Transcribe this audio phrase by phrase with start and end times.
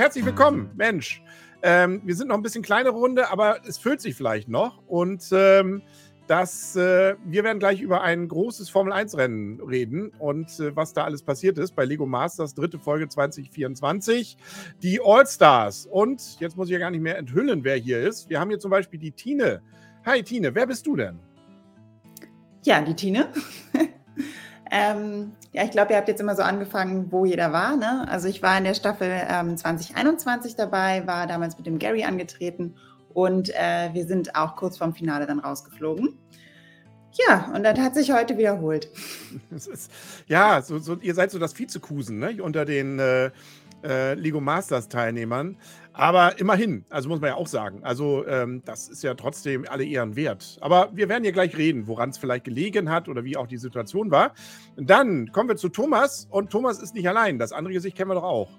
[0.00, 1.22] herzlich willkommen, Mensch.
[1.62, 4.82] Ähm, wir sind noch ein bisschen kleine Runde, aber es füllt sich vielleicht noch.
[4.86, 5.82] Und ähm,
[6.26, 11.22] das, äh, wir werden gleich über ein großes Formel-1-Rennen reden und äh, was da alles
[11.22, 14.38] passiert ist bei Lego Masters, dritte Folge 2024.
[14.82, 15.84] Die All-Stars.
[15.84, 18.30] Und jetzt muss ich ja gar nicht mehr enthüllen, wer hier ist.
[18.30, 19.60] Wir haben hier zum Beispiel die Tine.
[20.06, 21.18] Hi Tine, wer bist du denn?
[22.62, 23.28] Ja, die Tine.
[24.70, 27.76] Ähm, ja, ich glaube, ihr habt jetzt immer so angefangen, wo jeder war.
[27.76, 28.06] Ne?
[28.08, 32.76] Also ich war in der Staffel ähm, 2021 dabei, war damals mit dem Gary angetreten
[33.12, 36.16] und äh, wir sind auch kurz vorm Finale dann rausgeflogen.
[37.28, 38.88] Ja, und das hat sich heute wiederholt.
[39.50, 39.90] Ist,
[40.26, 42.40] ja, so, so, ihr seid so das Vizekusen ne?
[42.40, 43.30] unter den äh,
[43.82, 45.56] äh, Lego Masters Teilnehmern.
[45.92, 49.84] Aber immerhin, also muss man ja auch sagen, also ähm, das ist ja trotzdem alle
[49.84, 50.58] Ehren wert.
[50.60, 53.56] Aber wir werden ja gleich reden, woran es vielleicht gelegen hat oder wie auch die
[53.56, 54.32] Situation war.
[54.76, 57.38] Dann kommen wir zu Thomas und Thomas ist nicht allein.
[57.38, 58.50] Das andere Gesicht kennen wir doch auch.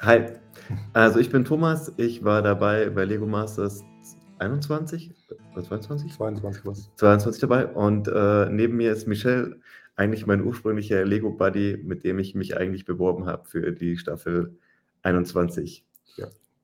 [0.00, 0.26] Hi,
[0.92, 3.82] also ich bin Thomas, ich war dabei bei Lego Masters
[4.38, 5.12] 21
[5.52, 6.12] oder 22?
[6.12, 6.90] 22 was.
[6.94, 9.60] 22 dabei und äh, neben mir ist Michel,
[9.96, 14.56] eigentlich mein ursprünglicher Lego Buddy, mit dem ich mich eigentlich beworben habe für die Staffel
[15.02, 15.84] 21.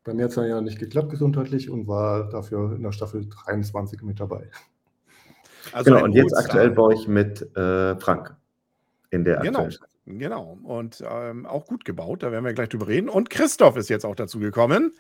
[0.05, 4.03] Bei mir hat es ja nicht geklappt gesundheitlich und war dafür in der Staffel 23
[4.03, 4.51] mit dabei.
[5.73, 8.37] Also genau, und jetzt aktuell baue ich mit äh, Frank
[9.11, 9.61] in der genau.
[9.61, 10.59] aktuellen Genau.
[10.63, 13.09] Und ähm, auch gut gebaut, da werden wir gleich drüber reden.
[13.09, 14.93] Und Christoph ist jetzt auch dazu gekommen.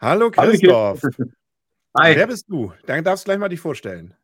[0.00, 1.00] Hallo Christoph.
[1.96, 2.16] Hi.
[2.16, 2.72] Wer bist du?
[2.86, 4.14] Dann darfst du gleich mal dich vorstellen.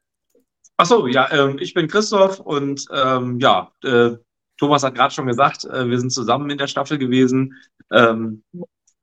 [0.77, 4.17] Achso, ja, ähm, ich bin Christoph und ähm, ja, äh,
[4.57, 7.55] Thomas hat gerade schon gesagt, äh, wir sind zusammen in der Staffel gewesen.
[7.93, 8.43] Ähm,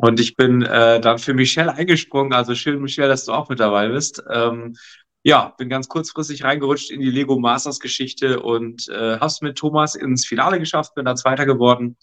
[0.02, 2.33] und ich bin äh, dann für Michelle eingesprungen.
[2.33, 4.23] Also schön, Michelle, dass du auch mit dabei bist.
[4.30, 4.75] Ähm,
[5.23, 9.57] ja, bin ganz kurzfristig reingerutscht in die Lego Masters Geschichte und äh, habe es mit
[9.57, 11.97] Thomas ins Finale geschafft, bin da Zweiter geworden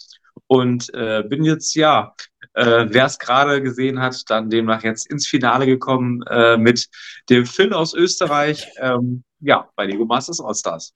[0.46, 2.14] und äh, bin jetzt, ja,
[2.54, 6.88] äh, wer es gerade gesehen hat, dann demnach jetzt ins Finale gekommen äh, mit
[7.28, 10.94] dem Phil aus Österreich, ähm, ja, bei Lego Masters All-Stars.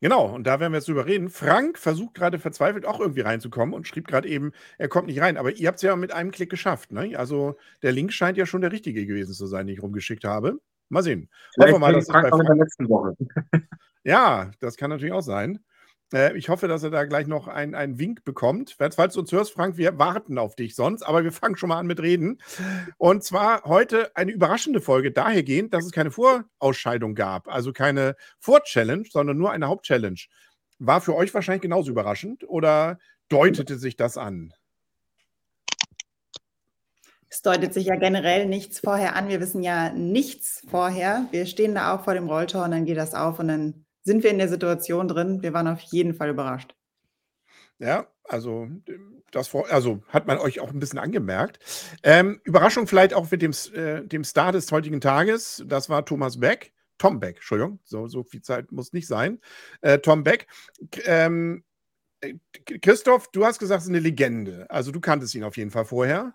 [0.00, 1.30] Genau, und da werden wir jetzt drüber reden.
[1.30, 5.38] Frank versucht gerade verzweifelt auch irgendwie reinzukommen und schrieb gerade eben, er kommt nicht rein.
[5.38, 6.92] Aber ihr habt es ja mit einem Klick geschafft.
[6.92, 7.16] Ne?
[7.16, 10.60] Also der Link scheint ja schon der richtige gewesen zu sein, den ich rumgeschickt habe.
[10.90, 11.30] Mal sehen.
[11.58, 13.16] Hoffen wir mal, dass Frank in der letzten Woche.
[14.04, 15.60] ja, das kann natürlich auch sein.
[16.12, 18.76] Äh, ich hoffe, dass er da gleich noch einen Wink bekommt.
[18.78, 21.78] Falls du uns hörst, Frank, wir warten auf dich sonst, aber wir fangen schon mal
[21.78, 22.40] an mit Reden.
[22.98, 29.04] Und zwar heute eine überraschende Folge dahergehend, dass es keine Vorausscheidung gab, also keine Vor-Challenge,
[29.10, 30.20] sondern nur eine Haupt-Challenge.
[30.78, 34.52] War für euch wahrscheinlich genauso überraschend oder deutete sich das an?
[37.28, 39.28] Es deutet sich ja generell nichts vorher an.
[39.28, 41.26] Wir wissen ja nichts vorher.
[41.32, 44.22] Wir stehen da auch vor dem Rolltor und dann geht das auf und dann sind
[44.22, 45.42] wir in der Situation drin.
[45.42, 46.74] Wir waren auf jeden Fall überrascht.
[47.78, 48.68] Ja, also
[49.32, 51.58] das also hat man euch auch ein bisschen angemerkt.
[52.04, 55.62] Ähm, Überraschung vielleicht auch mit dem, äh, dem Star des heutigen Tages.
[55.66, 56.72] Das war Thomas Beck.
[56.98, 59.40] Tom Beck, Entschuldigung, so, so viel Zeit muss nicht sein.
[59.82, 60.46] Äh, Tom Beck.
[61.04, 61.64] Ähm,
[62.20, 62.34] äh,
[62.80, 64.70] Christoph, du hast gesagt, es ist eine Legende.
[64.70, 66.32] Also du kanntest ihn auf jeden Fall vorher.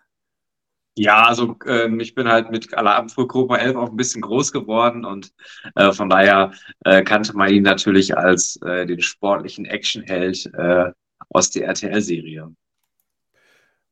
[0.98, 5.06] Ja, also ähm, ich bin halt mit Alarmfrüh Gruppe 11 auch ein bisschen groß geworden
[5.06, 5.34] und
[5.76, 6.52] äh, von daher
[6.84, 10.92] äh, kannte man ihn natürlich als äh, den sportlichen Actionheld äh,
[11.30, 12.54] aus der RTL-Serie.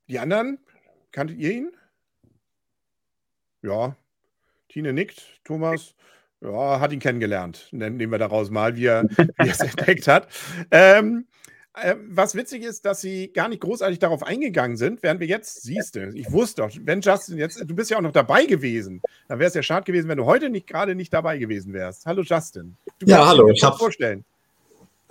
[0.07, 0.59] Die anderen,
[1.11, 1.71] kanntet ihr ihn?
[3.61, 3.95] Ja,
[4.67, 5.95] Tine nickt, Thomas,
[6.41, 10.27] ja, hat ihn kennengelernt, nehmen wir daraus mal, wie er, wie er es entdeckt hat.
[10.71, 15.27] Ähm, äh, was witzig ist, dass sie gar nicht großartig darauf eingegangen sind, während wir
[15.27, 18.45] jetzt, siehst du, ich wusste doch, wenn Justin jetzt, du bist ja auch noch dabei
[18.45, 21.73] gewesen, dann wäre es ja schade gewesen, wenn du heute nicht gerade nicht dabei gewesen
[21.73, 22.05] wärst.
[22.05, 22.75] Hallo Justin.
[22.99, 23.49] Du ja, hallo.
[23.49, 24.25] Ich habe vorstellen.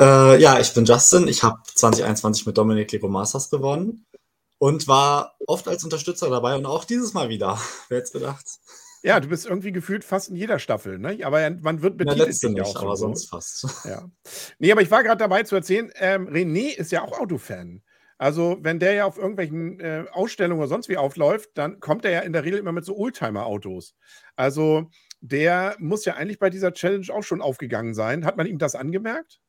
[0.00, 1.28] Äh, ja, ich bin Justin.
[1.28, 4.04] Ich habe 2021 mit Dominik Lego Masters gewonnen
[4.58, 7.58] und war oft als Unterstützer dabei und auch dieses Mal wieder.
[7.88, 8.44] Wer hätte gedacht?
[9.02, 11.18] Ja, du bist irgendwie gefühlt fast in jeder Staffel, ne?
[11.22, 12.18] Aber man wird betitelt.
[12.18, 13.06] Ja, letzte nicht, auch aber so.
[13.06, 13.66] sonst fast.
[13.84, 14.10] Ja.
[14.58, 17.82] Nee, aber ich war gerade dabei zu erzählen, ähm, René ist ja auch Autofan.
[18.18, 22.10] Also, wenn der ja auf irgendwelchen äh, Ausstellungen oder sonst wie aufläuft, dann kommt er
[22.10, 23.94] ja in der Regel immer mit so Oldtimer-Autos.
[24.34, 24.90] Also,
[25.20, 28.24] der muss ja eigentlich bei dieser Challenge auch schon aufgegangen sein.
[28.24, 29.40] Hat man ihm das angemerkt?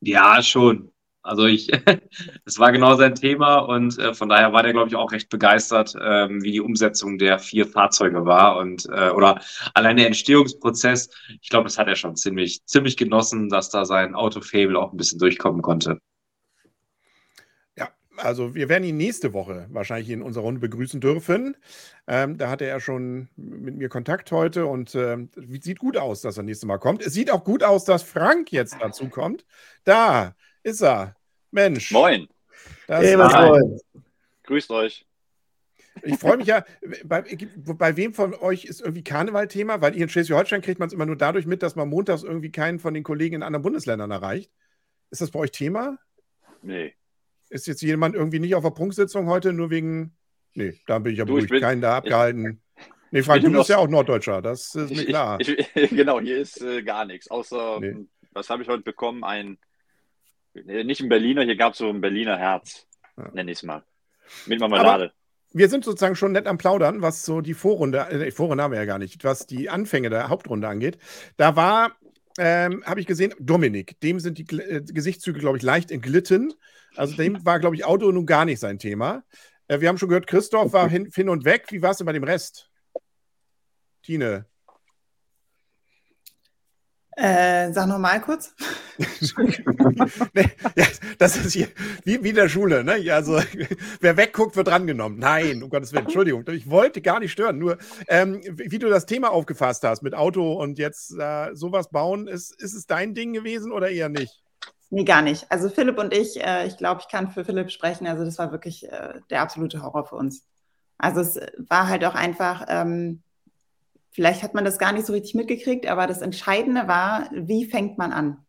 [0.00, 0.92] Ja, schon.
[1.26, 1.70] Also ich,
[2.44, 5.28] es war genau sein Thema und äh, von daher war der, glaube ich, auch recht
[5.28, 9.40] begeistert, ähm, wie die Umsetzung der vier Fahrzeuge war und äh, oder
[9.74, 11.10] allein der Entstehungsprozess.
[11.40, 14.96] Ich glaube, das hat er schon ziemlich, ziemlich genossen, dass da sein Autofable auch ein
[14.96, 15.98] bisschen durchkommen konnte.
[17.76, 21.56] Ja, also wir werden ihn nächste Woche wahrscheinlich in unserer Runde begrüßen dürfen.
[22.06, 25.26] Ähm, da hatte er schon mit mir Kontakt heute und äh,
[25.60, 27.04] sieht gut aus, dass er nächstes Mal kommt.
[27.04, 29.44] Es sieht auch gut aus, dass Frank jetzt dazu kommt.
[29.84, 30.36] Da
[30.66, 31.16] ist er.
[31.50, 31.90] Mensch.
[31.92, 32.28] Moin.
[32.86, 33.78] Das hey, was moin.
[34.44, 35.06] Grüßt euch.
[36.02, 36.64] Ich freue mich ja,
[37.04, 37.24] bei,
[37.56, 39.80] bei, wem von euch ist irgendwie Karneval-Thema?
[39.80, 42.52] Weil hier in Schleswig-Holstein kriegt man es immer nur dadurch mit, dass man montags irgendwie
[42.52, 44.50] keinen von den Kollegen in anderen Bundesländern erreicht.
[45.10, 45.96] Ist das bei euch Thema?
[46.62, 46.94] Nee.
[47.48, 50.14] Ist jetzt jemand irgendwie nicht auf der Prunksitzung heute, nur wegen.
[50.54, 52.60] Nee, da bin ich ja Du, beruhigt, ich bin- keinen da abgehalten.
[53.10, 55.40] nee, ich Frank, bin du bist ja auch Norddeutscher, das ist mir Ich, klar.
[55.40, 57.30] ich, ich, genau, hier ist äh, gar nichts.
[57.30, 57.88] Außer, Nee.
[57.90, 59.22] m, was habe ich heute bekommen?
[59.24, 59.56] Ein, nee,
[60.64, 62.86] nicht ein Berliner, hier gab es so ein Berliner Herz,
[63.16, 63.30] Ja.
[63.32, 63.84] nenne ich es mal.
[64.46, 65.12] Mit Marmelade.
[65.52, 68.78] Wir sind sozusagen schon nett am Plaudern, was so die Vorrunde, äh, Vorrunde haben wir
[68.78, 70.98] ja gar nicht, was die Anfänge der Hauptrunde angeht.
[71.36, 71.96] Da war,
[72.38, 76.52] ähm, habe ich gesehen, Dominik, dem sind die äh, Gesichtszüge, glaube ich, leicht entglitten.
[76.96, 79.24] Also dem war, glaube ich, Auto nun gar nicht sein Thema.
[79.68, 81.66] Äh, wir haben schon gehört, Christoph war hin, hin und weg.
[81.70, 82.70] Wie war es denn bei dem Rest?
[84.02, 84.46] Tine.
[87.16, 88.54] Äh, sag nochmal kurz.
[90.34, 90.46] Nee,
[91.18, 91.68] das ist hier
[92.04, 92.84] wie, wie in der Schule.
[92.84, 93.12] Ne?
[93.12, 93.40] Also,
[94.00, 95.18] wer wegguckt, wird drangenommen.
[95.18, 96.44] Nein, um Gottes Willen, Entschuldigung.
[96.48, 97.58] Ich wollte gar nicht stören.
[97.58, 97.78] Nur,
[98.08, 102.28] ähm, wie wie du das Thema aufgefasst hast mit Auto und jetzt äh, sowas bauen,
[102.28, 104.42] ist, ist es dein Ding gewesen oder eher nicht?
[104.90, 105.50] Nee, gar nicht.
[105.50, 108.06] Also Philipp und ich, äh, ich glaube, ich kann für Philipp sprechen.
[108.06, 110.46] Also das war wirklich äh, der absolute Horror für uns.
[110.98, 113.22] Also es war halt auch einfach, ähm,
[114.10, 117.96] vielleicht hat man das gar nicht so richtig mitgekriegt, aber das Entscheidende war, wie fängt
[117.96, 118.45] man an?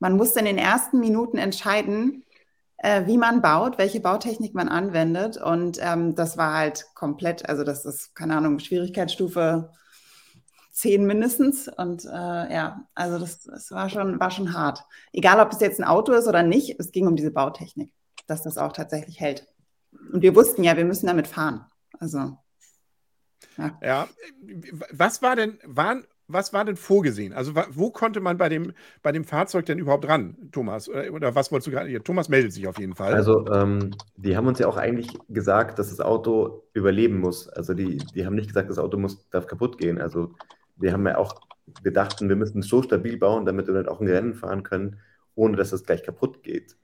[0.00, 2.24] Man musste in den ersten Minuten entscheiden,
[2.78, 5.36] äh, wie man baut, welche Bautechnik man anwendet.
[5.36, 9.70] Und ähm, das war halt komplett, also das ist, keine Ahnung, Schwierigkeitsstufe
[10.72, 11.68] 10 mindestens.
[11.68, 14.82] Und äh, ja, also das, das war, schon, war schon hart.
[15.12, 17.92] Egal, ob es jetzt ein Auto ist oder nicht, es ging um diese Bautechnik,
[18.26, 19.46] dass das auch tatsächlich hält.
[20.12, 21.66] Und wir wussten ja, wir müssen damit fahren.
[21.98, 22.38] Also,
[23.58, 23.78] ja.
[23.82, 24.08] Ja.
[24.90, 27.32] Was war denn, waren, was war denn vorgesehen?
[27.32, 28.72] Also, wo konnte man bei dem,
[29.02, 30.88] bei dem Fahrzeug denn überhaupt ran, Thomas?
[30.88, 32.02] Oder, oder was wolltest du gerade?
[32.02, 33.14] Thomas meldet sich auf jeden Fall.
[33.14, 37.48] Also, ähm, die haben uns ja auch eigentlich gesagt, dass das Auto überleben muss.
[37.48, 40.00] Also, die, die haben nicht gesagt, das Auto muss, darf kaputt gehen.
[40.00, 40.34] Also,
[40.76, 41.40] wir haben ja auch,
[41.82, 44.62] wir dachten, wir müssen es so stabil bauen, damit wir dann auch ein Rennen fahren
[44.62, 44.98] können,
[45.34, 46.76] ohne dass es gleich kaputt geht.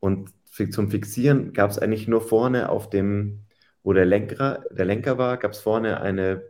[0.00, 0.30] Und
[0.70, 3.44] zum Fixieren gab es eigentlich nur vorne auf dem,
[3.82, 6.42] wo der Lenker, der Lenker war, gab es vorne eine,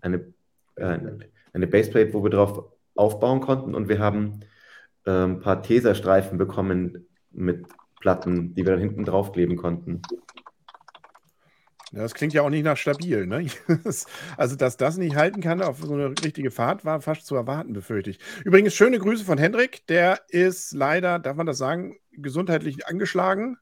[0.00, 0.32] eine,
[0.76, 0.98] äh,
[1.52, 2.64] eine Baseplate, wo wir drauf
[2.94, 3.74] aufbauen konnten.
[3.74, 4.40] Und wir haben
[5.04, 7.66] äh, ein paar Tesastreifen bekommen mit
[8.00, 10.02] Platten, die wir dann hinten draufkleben konnten.
[11.92, 13.46] Ja, das klingt ja auch nicht nach stabil, ne?
[14.38, 17.74] Also, dass das nicht halten kann auf so eine richtige Fahrt, war fast zu erwarten,
[17.74, 18.18] befürchte ich.
[18.44, 19.86] Übrigens, schöne Grüße von Hendrik.
[19.88, 23.58] Der ist leider, darf man das sagen, gesundheitlich angeschlagen.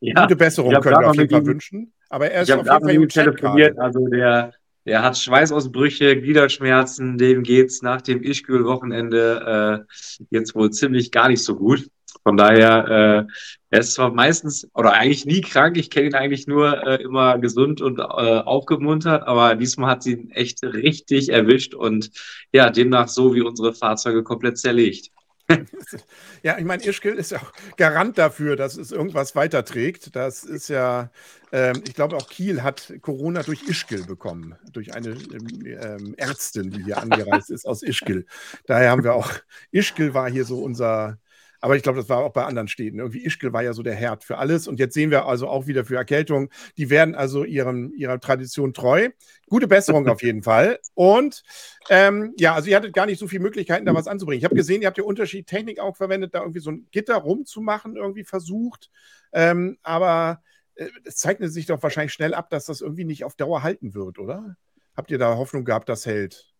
[0.00, 1.92] Ja, Gute Besserung können wir auf jeden Fall wünschen.
[2.10, 4.52] Aber er ist Ich auf jeden Fall mit im telefoniert, also der,
[4.84, 11.44] der hat Schweißausbrüche, Gliederschmerzen, dem geht's nach dem Ischgl-Wochenende äh, jetzt wohl ziemlich gar nicht
[11.44, 11.88] so gut.
[12.24, 13.32] Von daher, äh,
[13.70, 17.38] er ist zwar meistens oder eigentlich nie krank, ich kenne ihn eigentlich nur äh, immer
[17.38, 22.10] gesund und äh, aufgemuntert, aber diesmal hat sie ihn echt richtig erwischt und
[22.52, 25.10] ja, demnach so wie unsere Fahrzeuge komplett zerlegt.
[26.42, 30.16] Ja, ich meine, Ischgl ist ja auch Garant dafür, dass es irgendwas weiterträgt.
[30.16, 31.10] Das ist ja,
[31.52, 36.70] ähm, ich glaube, auch Kiel hat Corona durch Ischgl bekommen, durch eine ähm, ähm, Ärztin,
[36.70, 38.26] die hier angereist ist aus Ischgl.
[38.66, 39.30] Daher haben wir auch,
[39.70, 41.18] Ischgl war hier so unser,
[41.62, 42.98] aber ich glaube, das war auch bei anderen Städten.
[42.98, 44.66] Irgendwie Ischgl war ja so der Herd für alles.
[44.66, 46.50] Und jetzt sehen wir also auch wieder für Erkältung.
[46.76, 49.10] Die werden also ihrem, ihrer Tradition treu.
[49.48, 50.80] Gute Besserung auf jeden Fall.
[50.94, 51.44] Und
[51.88, 54.40] ähm, ja, also ihr hattet gar nicht so viele Möglichkeiten, da was anzubringen.
[54.40, 57.14] Ich habe gesehen, ihr habt ja unterschiedliche Technik auch verwendet, da irgendwie so ein Gitter
[57.14, 58.90] rumzumachen, irgendwie versucht.
[59.32, 60.42] Ähm, aber
[60.74, 63.94] äh, es zeichnet sich doch wahrscheinlich schnell ab, dass das irgendwie nicht auf Dauer halten
[63.94, 64.56] wird, oder?
[64.96, 66.52] Habt ihr da Hoffnung gehabt, das hält?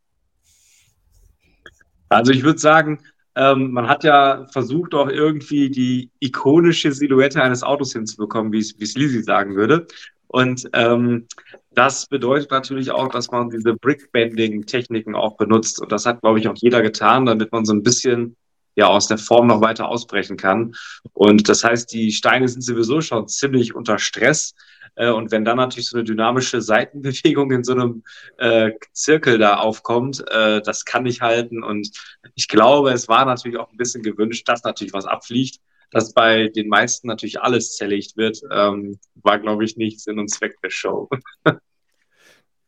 [2.09, 3.01] Also ich würde sagen,
[3.35, 8.95] ähm, man hat ja versucht, auch irgendwie die ikonische Silhouette eines Autos hinzubekommen, wie es
[8.95, 9.87] Lisi sagen würde.
[10.27, 11.27] Und ähm,
[11.75, 15.81] das bedeutet natürlich auch, dass man diese Brickbending-Techniken auch benutzt.
[15.81, 18.37] Und das hat, glaube ich, auch jeder getan, damit man so ein bisschen
[18.75, 20.75] ja aus der Form noch weiter ausbrechen kann.
[21.13, 24.55] Und das heißt, die Steine sind sowieso schon ziemlich unter Stress.
[24.95, 28.03] Äh, Und wenn dann natürlich so eine dynamische Seitenbewegung in so einem
[28.39, 31.63] äh, Zirkel da aufkommt, äh, das kann nicht halten.
[31.63, 31.91] Und
[32.35, 35.61] ich glaube, es war natürlich auch ein bisschen gewünscht, dass natürlich was abfliegt.
[35.91, 40.29] Dass bei den meisten natürlich alles zerlegt wird, ähm, war, glaube ich, nicht Sinn und
[40.29, 41.11] Zweck der Show.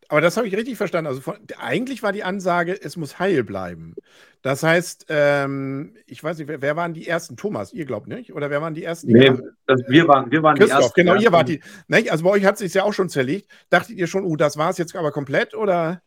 [0.08, 1.08] Aber das habe ich richtig verstanden.
[1.08, 3.94] Also von, eigentlich war die Ansage, es muss heil bleiben.
[4.42, 7.36] Das heißt, ähm, ich weiß nicht, wer, wer waren die ersten?
[7.36, 8.34] Thomas, ihr glaubt nicht?
[8.34, 9.08] Oder wer waren die ersten?
[9.08, 9.56] die Nee, kamen?
[9.66, 11.00] das, wir waren, wir waren die Christoph, ersten.
[11.00, 11.62] genau, ihr wart die.
[11.88, 12.04] Ne?
[12.10, 13.50] Also bei euch hat es sich ja auch schon zerlegt.
[13.70, 15.54] Dachtet ihr schon, oh, das war es jetzt aber komplett?
[15.54, 16.02] Oder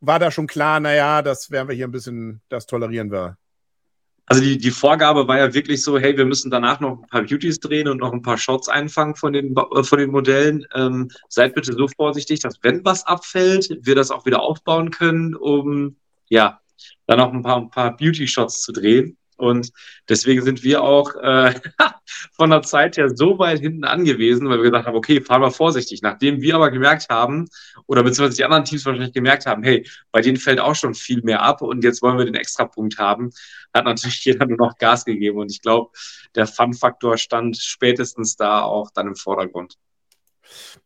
[0.00, 3.36] war da schon klar, naja, das werden wir hier ein bisschen, das tolerieren wir?
[4.26, 7.22] Also die, die Vorgabe war ja wirklich so, hey, wir müssen danach noch ein paar
[7.22, 10.66] Beauties drehen und noch ein paar Shots einfangen von den, äh, von den Modellen.
[10.74, 15.36] Ähm, seid bitte so vorsichtig, dass wenn was abfällt, wir das auch wieder aufbauen können,
[15.36, 15.96] um
[16.28, 16.60] ja
[17.06, 19.16] dann auch ein paar, ein paar Beauty-Shots zu drehen.
[19.36, 19.70] Und
[20.08, 21.54] deswegen sind wir auch äh,
[22.36, 25.50] von der Zeit her so weit hinten angewiesen, weil wir gesagt haben, okay, fahren wir
[25.50, 26.02] vorsichtig.
[26.02, 27.48] Nachdem wir aber gemerkt haben,
[27.86, 31.22] oder beziehungsweise die anderen Teams wahrscheinlich gemerkt haben, hey, bei denen fällt auch schon viel
[31.22, 33.30] mehr ab und jetzt wollen wir den Extrapunkt haben,
[33.74, 35.38] hat natürlich jeder nur noch Gas gegeben.
[35.38, 35.90] Und ich glaube,
[36.34, 39.76] der Fun-Faktor stand spätestens da auch dann im Vordergrund.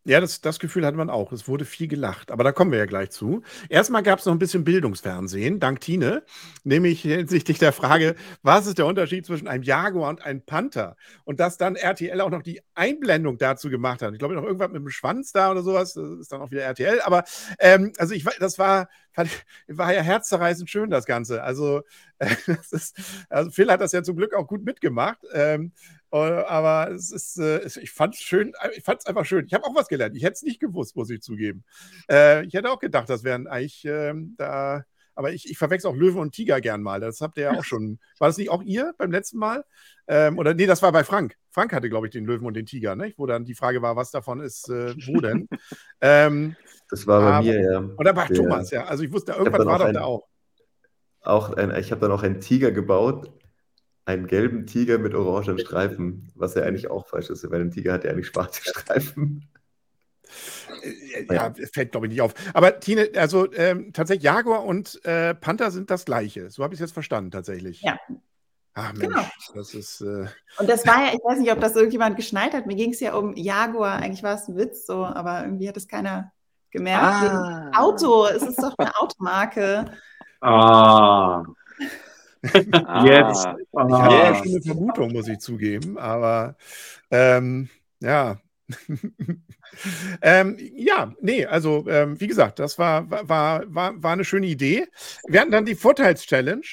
[0.04, 1.32] Ja, das, das Gefühl hat man auch.
[1.32, 3.42] Es wurde viel gelacht, aber da kommen wir ja gleich zu.
[3.68, 6.22] Erstmal gab es noch ein bisschen Bildungsfernsehen, dank Tine,
[6.64, 10.96] nämlich hinsichtlich der Frage, was ist der Unterschied zwischen einem Jaguar und einem Panther?
[11.24, 14.12] Und dass dann RTL auch noch die Einblendung dazu gemacht hat.
[14.12, 16.62] Ich glaube, noch irgendwas mit dem Schwanz da oder sowas, das ist dann auch wieder
[16.62, 17.00] RTL.
[17.02, 17.24] Aber
[17.58, 18.88] ähm, also ich das war,
[19.68, 21.42] war ja herzzerreißend schön, das Ganze.
[21.42, 21.82] Also,
[22.18, 25.18] äh, das ist, also Phil hat das ja zum Glück auch gut mitgemacht.
[25.32, 25.72] Ähm,
[26.12, 29.46] äh, aber es ist, äh, ich fand es schön, ich fand es einfach schön.
[29.46, 30.16] Ich habe auch was gelernt.
[30.16, 31.64] Ich hätte es nicht gewusst, muss ich zugeben.
[32.10, 34.84] Äh, ich hätte auch gedacht, das wären eigentlich ähm, da.
[35.20, 36.98] Aber ich, ich verwechsel auch Löwen und Tiger gern mal.
[36.98, 37.98] Das habt ihr ja auch schon.
[38.18, 39.66] War das nicht auch ihr beim letzten Mal?
[40.08, 41.36] Ähm, oder nee, das war bei Frank.
[41.50, 43.12] Frank hatte, glaube ich, den Löwen und den Tiger, ne?
[43.18, 45.46] wo dann die Frage war, was davon ist, äh, wo denn?
[46.00, 46.56] ähm,
[46.88, 47.90] das war bei aber, mir, ja.
[47.98, 48.86] Oder bei Thomas, ja.
[48.86, 50.26] Also ich wusste, irgendwann war doch da auch.
[51.20, 53.30] auch ein, ich habe dann auch einen Tiger gebaut,
[54.06, 57.92] einen gelben Tiger mit orangen Streifen, was ja eigentlich auch falsch ist, weil ein Tiger
[57.92, 59.50] hat ja eigentlich schwarze Streifen.
[60.82, 62.34] Äh, ja, fällt glaube ich nicht auf.
[62.54, 66.50] Aber Tine, also ähm, tatsächlich Jaguar und äh, Panther sind das gleiche.
[66.50, 67.82] So habe ich es jetzt verstanden tatsächlich.
[67.82, 67.98] Ja.
[68.74, 69.28] Ach Mensch, genau.
[69.54, 70.00] das ist.
[70.00, 70.26] Äh...
[70.58, 72.66] Und das war ja, ich weiß nicht, ob das irgendjemand geschneit hat.
[72.66, 73.96] Mir ging es ja um Jaguar.
[73.96, 76.32] Eigentlich war es ein Witz so, aber irgendwie hat es keiner
[76.70, 77.04] gemerkt.
[77.04, 77.70] Ah.
[77.74, 79.92] Auto, es ist doch eine Automarke.
[80.40, 81.42] Ah.
[82.42, 83.46] Jetzt.
[83.46, 83.56] Ah,
[83.86, 86.56] ich hatte ja schon eine Vermutung, muss ich zugeben, aber
[87.10, 87.68] ähm,
[88.00, 88.38] ja.
[90.22, 94.86] ähm, ja, nee, also ähm, wie gesagt, das war, war, war, war eine schöne Idee.
[95.26, 96.66] Wir hatten dann die Vorteils-Challenge.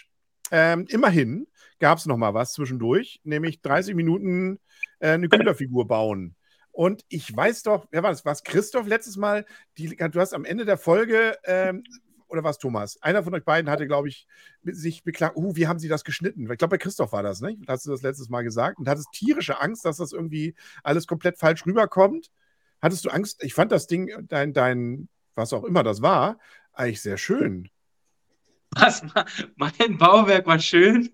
[0.51, 1.47] Ähm, immerhin
[1.79, 4.59] gab es noch mal was zwischendurch, nämlich 30 Minuten
[4.99, 6.35] äh, eine Kühlerfigur bauen.
[6.71, 8.23] Und ich weiß doch, wer war das?
[8.23, 9.45] Was Christoph letztes Mal?
[9.77, 11.83] Die, du hast am Ende der Folge ähm,
[12.27, 13.01] oder was Thomas?
[13.01, 14.27] Einer von euch beiden hatte, glaube ich,
[14.63, 16.49] sich beklagt, uh, wie haben sie das geschnitten?
[16.51, 17.57] Ich glaube, bei Christoph war das, ne?
[17.67, 18.79] Hast du das letztes Mal gesagt?
[18.79, 22.29] Und hattest tierische Angst, dass das irgendwie alles komplett falsch rüberkommt?
[22.81, 23.43] Hattest du Angst?
[23.43, 26.37] Ich fand das Ding, dein, dein, was auch immer das war,
[26.73, 27.69] eigentlich sehr schön.
[28.71, 29.01] Was?
[29.55, 31.09] Mein Bauwerk war schön?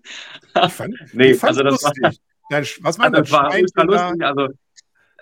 [0.64, 2.02] Ich fand, nee, ich also das lustig.
[2.02, 2.12] war.
[2.50, 3.32] Dein, was war also das?
[3.32, 4.22] War lustig.
[4.22, 4.48] Also,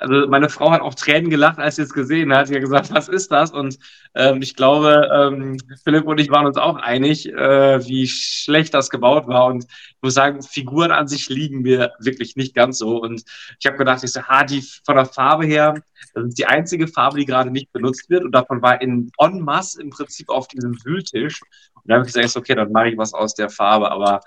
[0.03, 2.49] also meine Frau hat auch Tränen gelacht, als sie es gesehen hat.
[2.49, 3.53] Sie hat gesagt, was ist das?
[3.53, 3.79] Und
[4.15, 8.91] ähm, ich glaube, ähm, Philipp und ich waren uns auch einig, äh, wie schlecht das
[8.91, 9.47] gebaut war.
[9.47, 13.01] Und ich muss sagen, Figuren an sich liegen mir wirklich nicht ganz so.
[13.01, 13.23] Und
[13.61, 15.75] ich habe gedacht, ich so, ha, die von der Farbe her,
[16.15, 18.25] das ist die einzige Farbe, die gerade nicht benutzt wird.
[18.25, 21.41] Und davon war in en masse im Prinzip auf diesem Wühltisch.
[21.75, 23.91] Und da habe ich gesagt, okay, dann mache ich was aus der Farbe.
[23.91, 24.21] Aber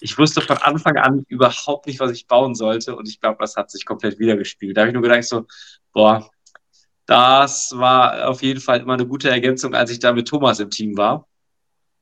[0.00, 2.96] ich wusste von Anfang an überhaupt nicht, was ich bauen sollte.
[2.96, 4.76] Und ich glaube, das hat sich komplett wiedergespielt.
[4.76, 5.46] Da habe ich nur gedacht, so,
[5.92, 6.30] boah,
[7.06, 10.70] das war auf jeden Fall immer eine gute Ergänzung, als ich da mit Thomas im
[10.70, 11.26] Team war.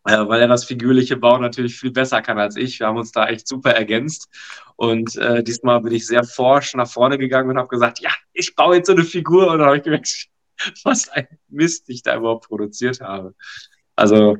[0.04, 2.78] Äh, weil er das figürliche Bauen natürlich viel besser kann als ich.
[2.78, 4.28] Wir haben uns da echt super ergänzt.
[4.76, 8.54] Und äh, diesmal bin ich sehr forsch nach vorne gegangen und habe gesagt, ja, ich
[8.54, 9.50] baue jetzt so eine Figur.
[9.50, 10.28] Und dann habe ich gemerkt,
[10.84, 13.34] was ein Mist ich da überhaupt produziert habe.
[13.96, 14.36] Also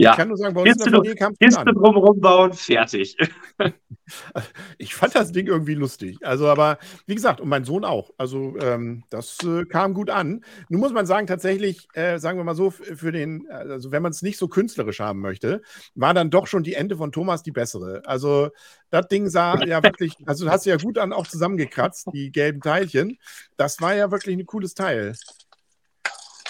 [0.00, 0.12] ja.
[0.12, 2.52] Ich kann nur sagen, bei uns Kiste, in der Familie kam es Kiste drumherum bauen,
[2.54, 3.16] fertig.
[4.78, 6.18] ich fand das Ding irgendwie lustig.
[6.22, 8.10] Also, aber wie gesagt, und mein Sohn auch.
[8.16, 10.42] Also, ähm, das äh, kam gut an.
[10.70, 14.12] Nun muss man sagen, tatsächlich, äh, sagen wir mal so, für den, also wenn man
[14.12, 15.60] es nicht so künstlerisch haben möchte,
[15.94, 18.00] war dann doch schon die Ende von Thomas die bessere.
[18.06, 18.48] Also,
[18.88, 22.62] das Ding sah ja wirklich, also hast du ja gut an auch zusammengekratzt, die gelben
[22.62, 23.18] Teilchen.
[23.58, 25.14] Das war ja wirklich ein cooles Teil.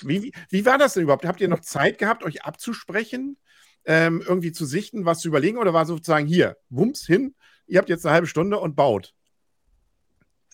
[0.07, 1.27] Wie, wie war das denn überhaupt?
[1.27, 3.37] Habt ihr noch Zeit gehabt, euch abzusprechen,
[3.85, 5.59] ähm, irgendwie zu sichten, was zu überlegen?
[5.59, 7.35] Oder war sozusagen hier, wumms hin,
[7.67, 9.15] ihr habt jetzt eine halbe Stunde und baut?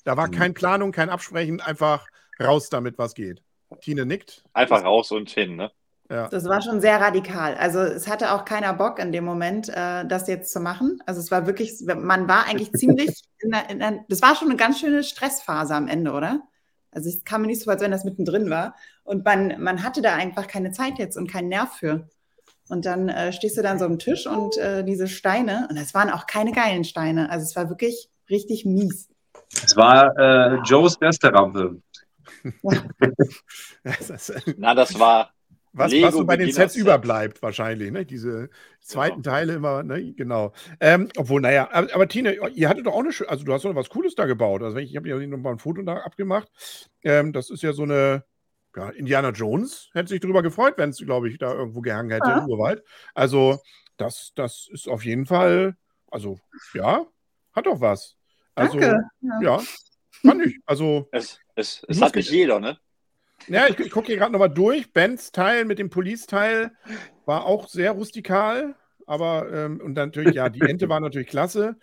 [0.04, 0.32] Da war mhm.
[0.32, 2.06] keine Planung, kein Absprechen, einfach
[2.40, 3.42] raus damit, was geht.
[3.80, 4.44] Tine nickt.
[4.52, 5.72] Einfach raus und hin, ne?
[6.08, 6.28] Ja.
[6.28, 7.56] Das war schon sehr radikal.
[7.56, 11.00] Also es hatte auch keiner Bock in dem Moment, äh, das jetzt zu machen.
[11.04, 14.48] Also es war wirklich, man war eigentlich ziemlich, in der, in der, das war schon
[14.48, 16.42] eine ganz schöne Stressphase am Ende, oder?
[16.96, 18.74] Also es kam mir nicht so, als wenn das mittendrin war.
[19.04, 22.08] Und man, man hatte da einfach keine Zeit jetzt und keinen Nerv für.
[22.68, 25.92] Und dann äh, stehst du dann so am Tisch und äh, diese Steine, und es
[25.92, 27.30] waren auch keine geilen Steine.
[27.30, 29.10] Also es war wirklich richtig mies.
[29.62, 31.82] Es war äh, Joes beste Rampe.
[34.56, 35.30] Na, das war
[35.76, 36.82] was, Lego was so bei den Sets Set.
[36.82, 38.04] überbleibt, wahrscheinlich, ne?
[38.06, 38.48] Diese
[38.80, 40.12] zweiten Teile immer, ne?
[40.14, 40.52] Genau.
[40.80, 43.64] Ähm, obwohl, naja, aber, aber Tine, ihr hattet doch auch eine, schö- also du hast
[43.64, 44.62] doch was Cooles da gebaut.
[44.62, 46.48] Also ich habe ja noch mal ein Foto da abgemacht.
[47.02, 48.24] Ähm, das ist ja so eine,
[48.74, 52.28] ja, Indiana Jones hätte sich darüber gefreut, wenn es, glaube ich, da irgendwo gehangen hätte
[52.28, 52.38] Ja.
[52.38, 52.82] im Urwald.
[53.14, 53.60] Also,
[53.96, 55.76] das, das ist auf jeden Fall,
[56.10, 56.38] also,
[56.74, 57.06] ja,
[57.52, 58.16] hat doch was.
[58.54, 59.02] Also, Danke.
[59.20, 59.40] Ja.
[59.42, 59.62] ja,
[60.22, 60.58] fand ich.
[60.66, 62.78] Also, Es, es, es hat nicht jeder, ne?
[63.48, 64.92] Ja, ich, ich gucke hier gerade nochmal durch.
[64.92, 66.72] Bens Teil mit dem Police-Teil
[67.24, 68.74] war auch sehr rustikal,
[69.06, 71.76] aber ähm, und dann natürlich, ja, die Ente war natürlich klasse.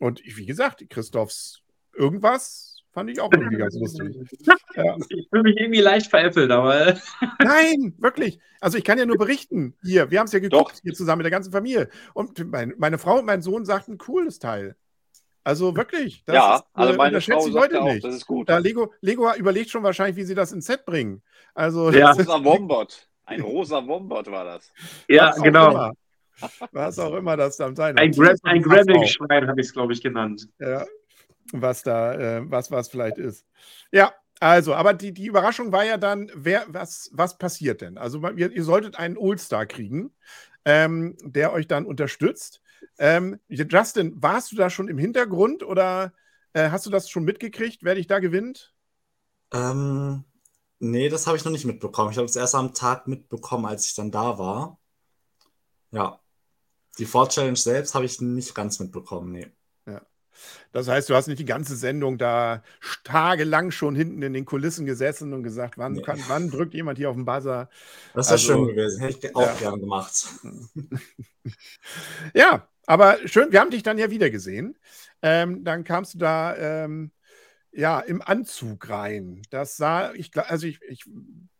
[0.00, 1.62] Und ich- wie gesagt, Christophs
[1.94, 4.16] irgendwas fand ich auch irgendwie ganz lustig.
[4.76, 4.94] Ja.
[5.08, 6.98] Ich fühle mich irgendwie leicht veräppelt, aber
[7.42, 8.38] Nein, wirklich.
[8.60, 9.74] Also ich kann ja nur berichten.
[9.82, 10.80] Hier, wir haben es ja geguckt, Doch.
[10.82, 11.88] hier zusammen mit der ganzen Familie.
[12.12, 14.76] Und mein, meine Frau und mein Sohn sagten, cooles Teil.
[15.46, 16.24] Also wirklich.
[16.24, 18.04] Das ja, ist, also äh, meine unterschätzt Frau die sagte Leute auch, nicht.
[18.04, 18.48] das ist gut.
[18.48, 21.22] Da Lego, Lego überlegt schon wahrscheinlich, wie sie das ins Set bringen.
[21.54, 22.08] Also Ja.
[22.08, 23.08] das ist- Rosa Wombot.
[23.26, 24.72] Ein rosa Wombot war das.
[25.06, 25.70] ja, was genau.
[25.70, 25.92] Immer.
[26.72, 28.42] Was auch immer das dann sein Ein, wird.
[28.42, 30.48] Grab, ein Grabbing-Schwein habe ich es, glaube ich, genannt.
[30.58, 30.84] Ja,
[31.52, 33.46] was da, äh, was, was vielleicht ist.
[33.92, 37.98] Ja, also, aber die, die Überraschung war ja dann, wer, was, was passiert denn?
[37.98, 40.10] Also, ihr, ihr solltet einen All-Star kriegen,
[40.64, 42.60] ähm, der euch dann unterstützt.
[42.98, 46.12] Ähm, Justin, warst du da schon im Hintergrund oder
[46.52, 48.74] äh, hast du das schon mitgekriegt, wer dich da gewinnt?
[49.52, 50.24] Ähm,
[50.78, 52.10] nee, das habe ich noch nicht mitbekommen.
[52.10, 54.78] Ich habe es erst am Tag mitbekommen, als ich dann da war.
[55.90, 56.20] Ja.
[56.98, 59.52] Die Ford Challenge selbst habe ich nicht ganz mitbekommen, nee.
[60.72, 62.62] Das heißt, du hast nicht die ganze Sendung da
[63.04, 66.02] tagelang schon hinten in den Kulissen gesessen und gesagt, wann, Nee.
[66.02, 67.70] kann, wann drückt jemand hier auf den Buzzer?
[68.14, 69.00] Das wäre Also, schön gewesen.
[69.00, 69.54] Hätte ich auch ja.
[69.54, 70.28] gerne gemacht.
[72.34, 74.76] Ja, aber schön, wir haben dich dann ja wieder gesehen.
[75.22, 77.12] Ähm, dann kamst du da ähm,
[77.72, 79.42] ja im Anzug rein.
[79.50, 81.04] Das sah, ich also ich, ich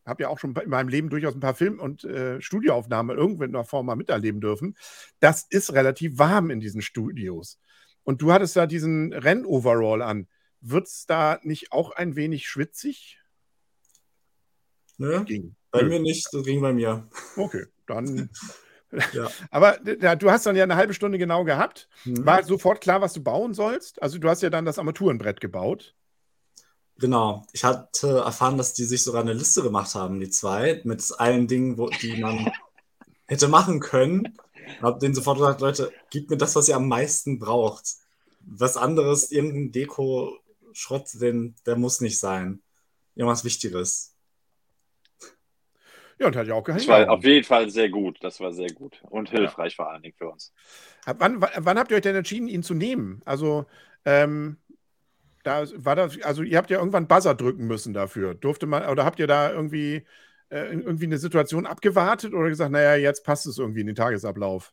[0.05, 3.65] habe ja auch schon in meinem Leben durchaus ein paar Film- und äh, Studioaufnahmen irgendwann
[3.65, 4.77] Form mal miterleben dürfen.
[5.21, 7.59] Das ist relativ warm in diesen Studios.
[8.07, 10.29] Und du hattest da diesen Rennoverall an.
[10.61, 13.19] Wird es da nicht auch ein wenig schwitzig?
[14.97, 15.57] Nö, Ging.
[15.73, 15.89] bei Nö.
[15.89, 17.09] mir nicht, das ging bei mir.
[17.37, 18.31] Okay, dann.
[19.13, 19.29] Ja.
[19.51, 21.89] Aber ja, du hast dann ja eine halbe Stunde genau gehabt.
[22.05, 22.25] Hm.
[22.25, 24.01] War sofort klar, was du bauen sollst?
[24.01, 25.95] Also du hast ja dann das Armaturenbrett gebaut.
[26.97, 27.45] Genau.
[27.53, 31.49] Ich hatte erfahren, dass die sich sogar eine Liste gemacht haben, die zwei, mit allen
[31.49, 32.51] Dingen, wo, die man
[33.27, 34.39] hätte machen können.
[34.83, 37.95] Hab denen sofort gesagt, Leute, gebt mir das, was ihr am meisten braucht.
[38.41, 42.63] Was anderes, irgendein Deko-Schrott, den, der muss nicht sein.
[43.15, 44.15] Irgendwas Wichtiges.
[46.19, 47.09] Ja, und hat ja auch Das gehalten.
[47.09, 48.19] war auf jeden Fall sehr gut.
[48.23, 49.01] Das war sehr gut.
[49.03, 50.53] Und hilfreich vor allen Dingen für uns.
[51.05, 53.21] Ab wann, wann habt ihr euch denn entschieden, ihn zu nehmen?
[53.25, 53.67] Also,
[54.05, 54.57] ähm,
[55.45, 58.35] da war das, also ihr habt ja irgendwann Buzzer drücken müssen dafür.
[58.35, 60.05] Durfte man, oder habt ihr da irgendwie,
[60.49, 64.73] äh, irgendwie eine Situation abgewartet oder gesagt, naja, jetzt passt es irgendwie in den Tagesablauf?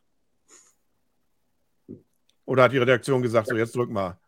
[2.46, 4.18] Oder hat die Redaktion gesagt, so jetzt drück mal?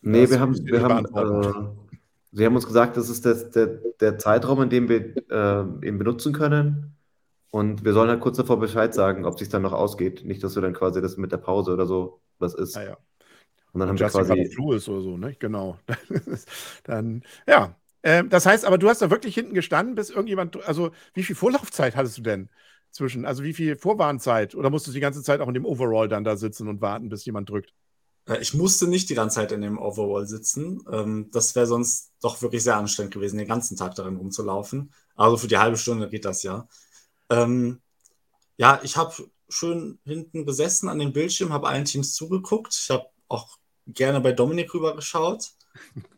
[0.00, 1.96] Nee, Das wir haben, wir haben, äh,
[2.32, 3.66] sie haben uns gesagt, das ist das, der,
[4.00, 6.96] der Zeitraum, in dem wir äh, ihn benutzen können.
[7.50, 10.24] Und wir sollen halt kurz davor Bescheid sagen, ob es sich dann noch ausgeht.
[10.24, 12.76] Nicht, dass wir dann quasi das mit der Pause oder so was ist.
[12.76, 12.96] Ah, ja.
[13.72, 14.50] Und dann haben wir Justin auf quasi.
[14.54, 15.34] Flu ist oder so, ne?
[15.38, 15.78] Genau.
[16.84, 17.76] Dann, ja.
[18.02, 21.36] Ähm, das heißt aber, du hast da wirklich hinten gestanden, bis irgendjemand, also wie viel
[21.36, 22.50] Vorlaufzeit hattest du denn
[22.90, 23.24] zwischen?
[23.26, 24.54] Also wie viel Vorwarnzeit?
[24.54, 27.08] Oder musstest du die ganze Zeit auch in dem Overall dann da sitzen und warten,
[27.08, 27.72] bis jemand drückt?
[28.28, 30.84] Äh, Ich musste nicht die ganze Zeit in dem Overall sitzen.
[30.90, 34.92] Ähm, Das wäre sonst doch wirklich sehr anstrengend gewesen, den ganzen Tag darin rumzulaufen.
[35.16, 36.68] Also für die halbe Stunde geht das ja.
[37.30, 37.80] Ähm,
[38.58, 39.14] ja, ich habe
[39.48, 42.74] schön hinten gesessen an dem Bildschirm, habe allen Teams zugeguckt.
[42.74, 45.52] Ich habe auch gerne bei Dominik rübergeschaut.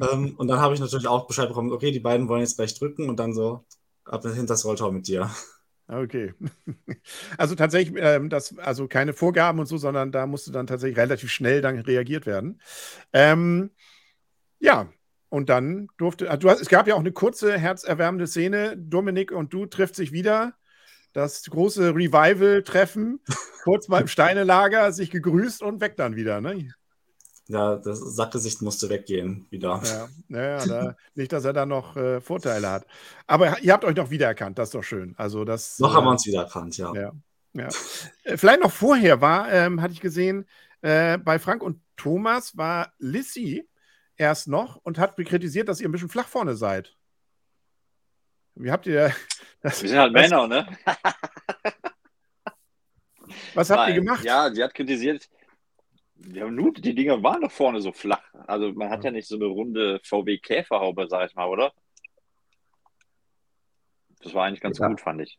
[0.01, 2.79] Ähm, und dann habe ich natürlich auch Bescheid bekommen, okay, die beiden wollen jetzt gleich
[2.79, 3.64] drücken und dann so
[4.05, 5.31] ab hinter das Rolltor mit dir.
[5.88, 6.35] Okay.
[7.38, 11.31] Also tatsächlich, ähm, das, also keine Vorgaben und so, sondern da musste dann tatsächlich relativ
[11.31, 12.61] schnell dann reagiert werden.
[13.12, 13.71] Ähm,
[14.59, 14.88] ja,
[15.31, 18.77] und dann durfte, also du hast, es gab ja auch eine kurze, herzerwärmende Szene.
[18.77, 20.55] Dominik und du trifft sich wieder.
[21.12, 23.21] Das große Revival-Treffen,
[23.64, 26.71] kurz mal im Steinelager, sich gegrüßt und weg dann wieder, ne?
[27.49, 29.81] Ja, das Sackgesicht musste weggehen wieder.
[29.83, 32.87] Ja, naja, da, nicht, dass er da noch äh, Vorteile hat.
[33.27, 35.15] Aber ihr habt euch noch wiedererkannt, das ist doch schön.
[35.17, 35.79] Also das.
[35.79, 36.93] Noch äh, haben wir uns wieder erkannt, ja.
[36.95, 37.13] Ja.
[37.55, 37.69] Ja.
[38.25, 40.47] Äh, Vielleicht noch vorher war, ähm, hatte ich gesehen,
[40.83, 43.67] äh, bei Frank und Thomas war Lissy
[44.17, 46.97] erst noch und hat kritisiert, dass ihr ein bisschen flach vorne seid.
[48.57, 49.13] Wie habt ihr
[49.63, 49.83] das?
[49.83, 50.67] Wir sind halt was, Männer, ne?
[53.55, 54.05] Was habt ihr Nein.
[54.05, 54.25] gemacht?
[54.25, 55.29] Ja, sie hat kritisiert.
[56.33, 58.22] Ja, nun, die Dinger waren doch vorne so flach.
[58.46, 61.72] Also man hat ja nicht so eine runde VW Käferhaube, sag ich mal, oder?
[64.22, 64.88] Das war eigentlich ganz Ja.
[64.88, 65.38] gut, fand ich.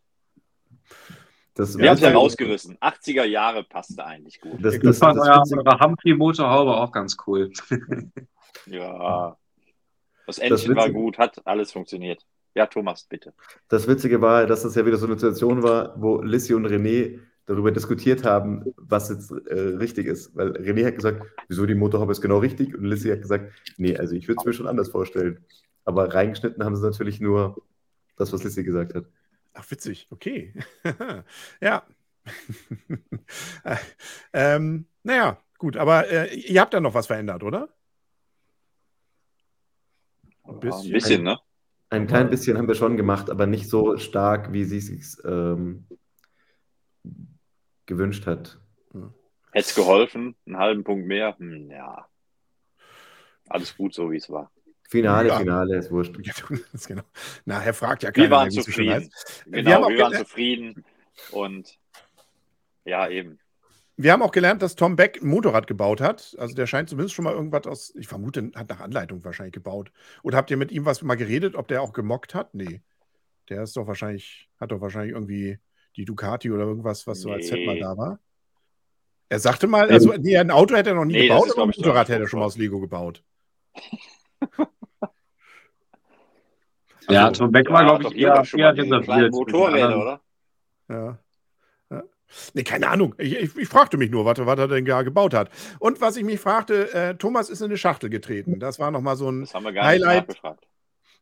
[1.55, 2.77] Das Wir haben es ja rausgerissen.
[2.79, 4.53] 80er Jahre passte eigentlich gut.
[4.63, 7.51] Das, das, fand Witzige- eure Humphrey-Motorhaube auch ganz cool.
[8.65, 9.37] Ja.
[10.27, 12.25] Das Entchen war gut, hat alles funktioniert.
[12.55, 13.33] Ja, Thomas, bitte.
[13.67, 17.19] Das Witzige war, dass das ja wieder so eine Situation war, wo Lissy und René
[17.49, 20.35] darüber diskutiert haben, was jetzt äh, richtig ist.
[20.35, 23.97] Weil René hat gesagt, wieso die Motorhaube ist genau richtig und Lissy hat gesagt, nee,
[23.97, 25.43] also ich würde es mir schon anders vorstellen.
[25.83, 27.59] Aber reingeschnitten haben sie natürlich nur
[28.17, 29.05] das, was Lissy gesagt hat.
[29.53, 30.53] Ach, witzig, okay.
[31.59, 31.83] ja.
[33.63, 33.75] Äh,
[34.33, 37.69] ähm, naja, gut, aber äh, ihr habt da noch was verändert, oder?
[40.43, 41.39] Ein Ja, ein bisschen, ne?
[41.89, 45.17] Ein klein bisschen haben wir schon gemacht, aber nicht so stark, wie sie es sich
[45.25, 45.87] ähm,
[47.89, 48.59] gewünscht hat.
[49.51, 51.35] Hätte es geholfen, einen halben Punkt mehr?
[51.37, 52.07] Hm, ja.
[53.49, 54.51] Alles gut, so wie es war.
[54.87, 55.39] Finale, Ja.
[55.39, 56.15] Finale, ist wurscht.
[56.21, 57.01] Ja, das ist genau.
[57.45, 58.27] Na, Herr fragt ja keiner.
[58.27, 59.09] Wir waren zufrieden.
[59.45, 60.85] Genau, Wir haben wir waren zufrieden.
[61.31, 61.77] Und
[62.85, 63.39] ja, eben.
[63.97, 66.35] Wir haben auch gelernt, dass Tom Beck ein Motorrad gebaut hat.
[66.37, 69.91] Also der scheint zumindest schon mal irgendwas aus, ich vermute, hat nach Anleitung wahrscheinlich gebaut.
[70.23, 72.53] Oder habt ihr mit ihm was mal geredet, ob der auch gemockt hat?
[72.53, 72.81] Nee.
[73.49, 75.59] Der ist doch wahrscheinlich, hat doch wahrscheinlich irgendwie
[75.95, 78.19] die Ducati oder irgendwas, was so als Set mal da war.
[79.29, 81.63] Er sagte mal, also nee, ein Auto hätte er noch nie Nee, gebaut, ist, aber
[81.63, 83.23] ein Motorrad hätte er schon mal aus Lego gebaut.
[87.09, 89.31] Ja, Also, Tom Beck war, Ja, glaube ich, eher, schon eher mal die kleinen reserviert.
[89.31, 90.21] Motorräder, oder?
[90.89, 91.19] Ja.
[91.91, 92.03] ja.
[92.53, 93.15] Nee, keine Ahnung.
[93.17, 95.49] Ich, ich, ich fragte mich nur, was, was er denn gar gebaut hat.
[95.79, 98.59] Und was ich mich fragte, äh, Thomas ist in eine Schachtel getreten.
[98.59, 100.39] Das war nochmal so ein Das haben wir gar Highlight.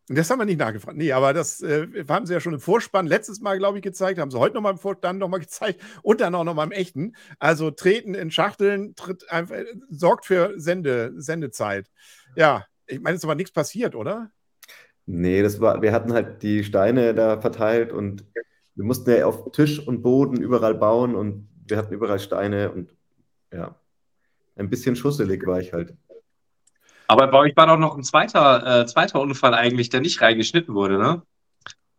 [0.10, 0.98] Das haben wir nicht nachgefragt.
[0.98, 4.20] Nee, aber das äh, haben sie ja schon im Vorspann letztes Mal, glaube ich, gezeigt,
[4.20, 7.14] haben sie heute nochmal im Vorspann nochmal gezeigt und dann auch nochmal im echten.
[7.40, 11.90] Also treten in Schachteln tritt einfach, äh, sorgt für Sende, Sendezeit.
[12.36, 14.32] Ja, ich meine, es ist aber nichts passiert, oder?
[15.06, 18.26] Nee, das war, wir hatten halt die Steine da verteilt und
[18.76, 22.94] wir mussten ja auf Tisch und Boden überall bauen und wir hatten überall Steine und
[23.52, 23.76] ja,
[24.56, 25.96] ein bisschen schusselig war ich halt.
[27.08, 30.76] Aber bei euch war doch noch ein zweiter, äh, zweiter Unfall eigentlich, der nicht reingeschnitten
[30.76, 31.22] wurde, ne?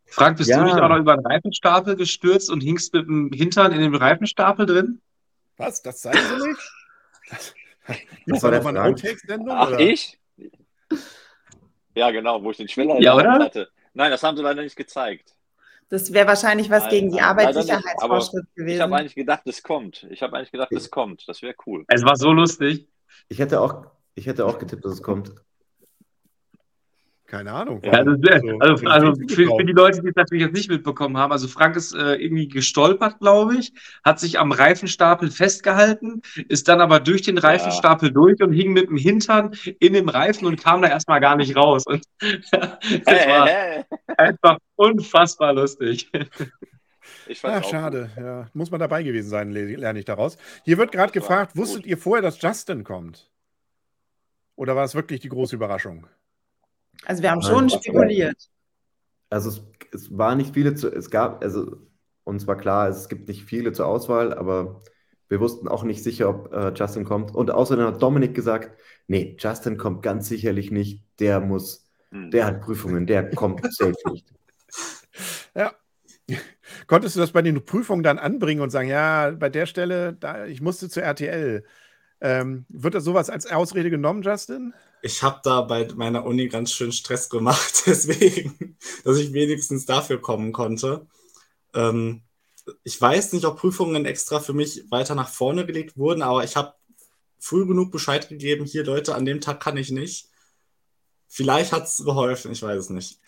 [0.07, 0.59] Frank, bist Ja.
[0.59, 3.95] du nicht auch noch über einen Reifenstapel gestürzt und hingst mit dem Hintern in dem
[3.95, 5.01] Reifenstapel drin?
[5.57, 5.83] Was?
[5.83, 6.61] Das zeigen sie nicht?
[7.31, 7.55] Das,
[8.27, 8.89] Das war der nochmal eine.
[8.91, 9.57] Outtakes-Sendung?
[9.57, 9.81] Ach, oder?
[9.81, 10.19] ich?
[11.95, 13.33] Ja, genau, wo ich den Schweller in Ja, oder?
[13.39, 13.69] hatte.
[13.95, 15.35] Nein, das haben sie leider nicht gezeigt.
[15.89, 18.93] Das wäre wahrscheinlich was Nein, gegen die Arbeitssicherheitsvorschrift Ich habe gewesen.
[18.93, 20.07] eigentlich gedacht, es kommt.
[20.11, 21.27] Ich habe eigentlich gedacht, es kommt.
[21.27, 21.85] Das wäre cool.
[21.89, 22.87] Es war so lustig.
[23.29, 23.87] Ich hätte auch,
[24.19, 25.33] ich hätte auch getippt, dass es kommt.
[27.27, 27.83] Keine Ahnung.
[27.85, 28.13] Ja, also,
[28.61, 31.77] also, also für, für die Leute, die es natürlich jetzt nicht mitbekommen haben, also Frank
[31.77, 33.71] ist äh, irgendwie gestolpert, glaube ich,
[34.03, 38.89] hat sich am Reifenstapel festgehalten, ist dann aber durch den Reifenstapel durch und hing mit
[38.89, 41.85] dem Hintern in dem Reifen und kam da erstmal gar nicht raus.
[41.87, 43.85] Und es war Hey, hey.
[44.17, 46.11] einfach unfassbar lustig.
[47.27, 48.11] Ich Ach, fand's auch schade.
[48.17, 48.49] Ja.
[48.55, 50.39] Muss man dabei gewesen sein, le- lerne ich daraus.
[50.65, 51.91] Hier wird gerade gefragt, wusstet gut.
[51.91, 53.31] ihr vorher, dass Justin kommt?
[54.59, 56.09] Oder war es wirklich die große Überraschung?
[57.05, 58.51] Also wir haben Nein, schon war- spekuliert.
[59.31, 61.77] Also es, es war nicht viele zu, es gab, also
[62.25, 64.83] uns war klar, es gibt nicht viele zur Auswahl, aber
[65.29, 67.33] wir wussten auch nicht sicher, ob äh, Justin kommt.
[67.35, 72.31] Und außerdem hat Dominik gesagt, nee, Justin kommt ganz sicherlich nicht, der muss, Hm.
[72.33, 74.27] der hat Prüfungen, der kommt safe nicht.
[75.55, 75.73] Ja.
[76.89, 80.47] Konntest du das bei den Prüfungen dann anbringen und sagen, ja, bei der Stelle, da,
[80.47, 81.65] ich musste zur RTL.
[82.21, 84.75] Ähm, wird das sowas als Ausrede genommen, Justin?
[85.03, 90.21] Ich habe da bei meiner Uni ganz schön Stress gemacht, deswegen, dass ich wenigstens dafür
[90.21, 91.07] kommen konnte.
[91.75, 92.23] Ähm,
[92.85, 96.57] ich weiß nicht, ob Prüfungen extra für mich weiter nach vorne gelegt wurden, aber ich
[96.57, 96.75] habe
[97.39, 100.29] früh genug Bescheid gegeben, hier Leute, an dem Tag kann ich nicht.
[101.29, 103.21] Vielleicht hat es geholfen, ich weiß es nicht.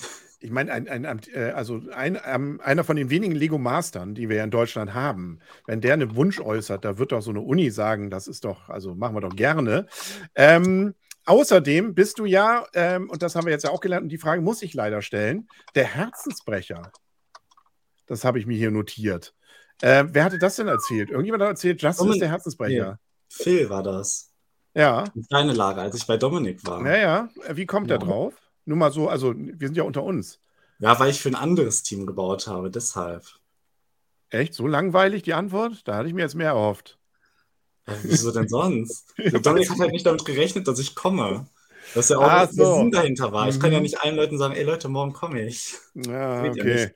[0.42, 4.37] Ich meine, ein, ein, äh, also ein, ähm, einer von den wenigen Lego-Mastern, die wir
[4.37, 7.70] ja in Deutschland haben, wenn der einen Wunsch äußert, da wird doch so eine Uni
[7.70, 9.87] sagen, das ist doch, also machen wir doch gerne.
[10.35, 10.94] Ähm,
[11.26, 14.18] außerdem bist du ja, ähm, und das haben wir jetzt ja auch gelernt, und die
[14.18, 16.90] Frage muss ich leider stellen, der Herzensbrecher.
[18.07, 19.35] Das habe ich mir hier notiert.
[19.83, 21.11] Äh, wer hatte das denn erzählt?
[21.11, 22.98] Irgendjemand hat erzählt, Justin ist der Herzensbrecher.
[23.29, 24.33] Phil war das.
[24.74, 26.85] Ja, Eine kleine Lage, als ich bei Dominik war.
[26.87, 27.29] ja, ja.
[27.57, 27.96] Wie kommt Ja.
[27.96, 28.35] er drauf?
[28.70, 30.38] Nur mal so, also wir sind ja unter uns.
[30.78, 33.24] Ja, weil ich für ein anderes Team gebaut habe, deshalb.
[34.28, 34.54] Echt?
[34.54, 35.88] So langweilig die Antwort?
[35.88, 37.00] Da hatte ich mir jetzt mehr erhofft.
[37.88, 39.12] Ja, wieso denn sonst?
[39.42, 41.48] Dominik hat halt nicht damit gerechnet, dass ich komme.
[41.96, 42.76] Dass ja auch Ach der so.
[42.76, 43.48] Sinn dahinter war.
[43.48, 43.83] Ich kann ja Mhm.
[43.83, 45.74] nicht allen Leuten sagen, ey Leute, morgen komme ich.
[45.94, 46.90] Ja, okay.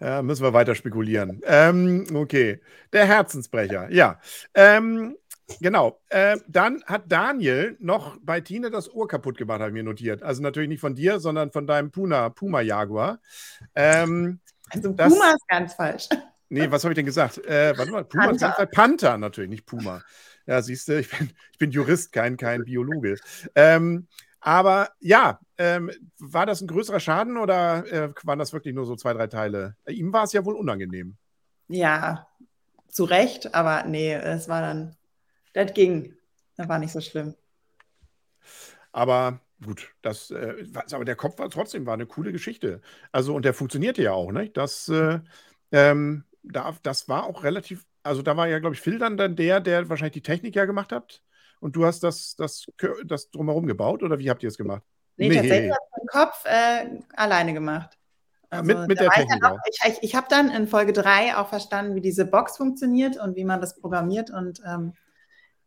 [0.00, 1.40] Ja, müssen wir weiter spekulieren.
[1.44, 2.60] Ähm, okay.
[2.92, 4.20] Der Herzensbrecher, ja.
[4.54, 5.16] Ähm,
[5.60, 6.00] genau.
[6.08, 10.22] Äh, dann hat Daniel noch bei Tine das Ohr kaputt gemacht, habe ich mir notiert.
[10.22, 13.20] Also natürlich nicht von dir, sondern von deinem Puna, Puma Jaguar.
[13.74, 16.08] Ähm, Also Das- Puma ist ganz falsch.
[16.50, 17.38] Nee, was habe ich denn gesagt?
[17.46, 18.48] Äh, warte mal, Puma, Panther.
[18.50, 18.66] Panther.
[18.66, 20.02] Panther natürlich, nicht Puma.
[20.46, 23.16] Ja, siehst du, ich bin, ich bin Jurist, kein, kein Biologe.
[23.54, 24.06] Ähm,
[24.40, 28.96] aber ja, ähm, war das ein größerer Schaden oder äh, waren das wirklich nur so
[28.96, 29.76] zwei, drei Teile?
[29.84, 31.16] Äh, Ihm war es ja wohl unangenehm.
[31.68, 32.26] Ja,
[32.88, 34.96] zu Recht, aber nee, es war dann,
[35.58, 36.14] das ging.
[36.56, 37.34] Das war nicht so schlimm.
[38.92, 42.80] Aber gut, das, äh, aber der Kopf war trotzdem war eine coole Geschichte.
[43.12, 44.48] Also, und der funktionierte ja auch, ne?
[44.50, 45.20] Das, äh,
[45.72, 49.36] ähm, da, das war auch relativ, also da war ja, glaube ich, Phil dann, dann
[49.36, 51.22] der, der wahrscheinlich die Technik ja gemacht hat.
[51.60, 52.66] Und du hast das, das,
[53.04, 54.82] das drumherum gebaut oder wie habt ihr es gemacht?
[55.16, 55.34] Nee, Nee.
[55.34, 57.98] tatsächlich habe ich den Kopf äh, alleine gemacht.
[58.50, 61.48] Ah, mit- mit da der Technik ich ich, ich habe dann in Folge 3 auch
[61.48, 64.94] verstanden, wie diese Box funktioniert und wie man das programmiert und ähm,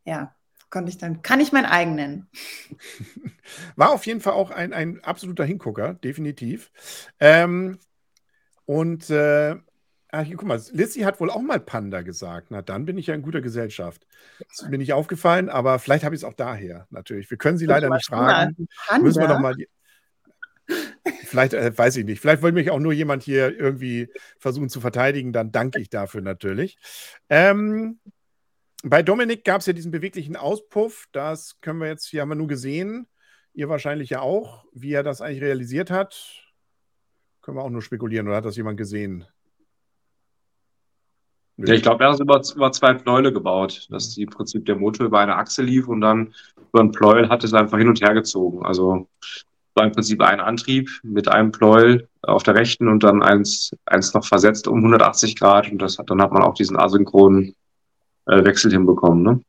[0.06, 0.36] ja,
[0.70, 2.28] konnte ich dann, kann ich mein eigen nennen.
[3.76, 6.72] War auf jeden Fall auch ein, ein absoluter Hingucker, definitiv.
[7.20, 7.80] Ähm,
[8.66, 9.58] und äh,
[10.24, 12.48] hier, guck mal, Lissy hat wohl auch mal Panda gesagt.
[12.52, 14.06] Na, dann bin ich ja in guter Gesellschaft.
[14.40, 17.30] Das ist mir nicht aufgefallen, aber vielleicht habe ich es auch daher, natürlich.
[17.30, 18.68] Wir können sie leider nicht fragen.
[18.88, 19.04] Panda?
[19.04, 19.56] Müssen wir doch mal.
[19.56, 19.68] Die,
[21.26, 22.20] vielleicht, äh, weiß ich nicht.
[22.20, 25.32] Vielleicht wollte mich auch nur jemand hier irgendwie versuchen zu verteidigen.
[25.32, 26.78] Dann danke ich dafür natürlich.
[27.30, 28.00] Ähm,
[28.84, 31.08] bei Dominik gab es ja diesen beweglichen Auspuff.
[31.12, 33.08] Das können wir jetzt, hier haben wir nur gesehen.
[33.54, 34.66] Ihr wahrscheinlich ja auch.
[34.74, 36.16] Wie er das eigentlich realisiert hat,
[37.42, 38.28] können wir auch nur spekulieren.
[38.28, 39.26] Oder hat das jemand gesehen?
[41.58, 44.66] Ja, ich glaube, er hat es über, über zwei Pleuele gebaut, dass die im Prinzip
[44.66, 47.90] der Motor über eine Achse lief und dann über ein Pleuel hat es einfach hin
[47.90, 48.66] und her gezogen.
[48.66, 49.08] Also
[49.76, 54.14] war im Prinzip ein Antrieb mit einem Pleuel auf der rechten und dann eins, eins
[54.14, 57.56] noch versetzt um 180 Grad und das hat, dann hat man auch diesen asynchronen
[58.28, 59.24] äh, Wechsel hinbekommen.
[59.24, 59.42] Ne?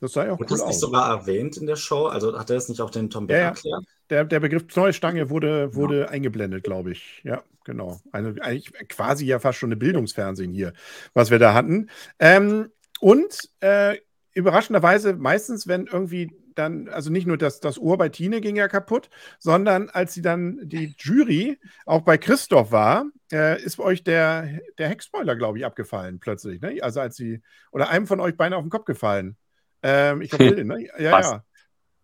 [0.00, 0.80] Das sah ja auch Wurde cool das nicht aus.
[0.80, 2.06] sogar erwähnt in der Show?
[2.06, 3.48] Also hat er das nicht auch den Tom Beck Ja, ja.
[3.48, 3.84] erklärt?
[4.10, 7.20] Der, der Begriff Knäuelstange wurde, wurde eingeblendet, glaube ich.
[7.24, 8.00] Ja, genau.
[8.12, 10.72] Eine, eigentlich quasi ja fast schon eine Bildungsfernsehen hier,
[11.14, 11.88] was wir da hatten.
[12.18, 13.96] Ähm, und äh,
[14.32, 18.68] überraschenderweise, meistens, wenn irgendwie dann, also nicht nur das, das Ohr bei Tine ging ja
[18.68, 24.60] kaputt, sondern als sie dann die Jury auch bei Christoph war, äh, ist euch der,
[24.78, 26.60] der Heckspoiler, glaube ich, abgefallen plötzlich.
[26.60, 26.78] Ne?
[26.82, 29.36] Also als sie, oder einem von euch beinahe auf den Kopf gefallen.
[29.82, 30.86] Ähm, ich glaube, Phil, ne?
[30.98, 31.32] Ja, Fast.
[31.32, 31.44] ja.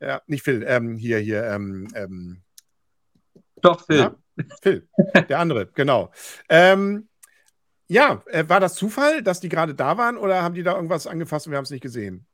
[0.03, 2.43] Ja, nicht Phil, ähm, hier, hier, ähm, ähm,
[3.61, 3.99] Doch, Phil.
[3.99, 4.17] Ja,
[4.61, 4.89] Phil,
[5.29, 6.11] der andere, genau.
[6.49, 7.09] Ähm,
[7.87, 11.07] ja, äh, war das Zufall, dass die gerade da waren oder haben die da irgendwas
[11.07, 12.27] angefasst und wir haben es nicht gesehen?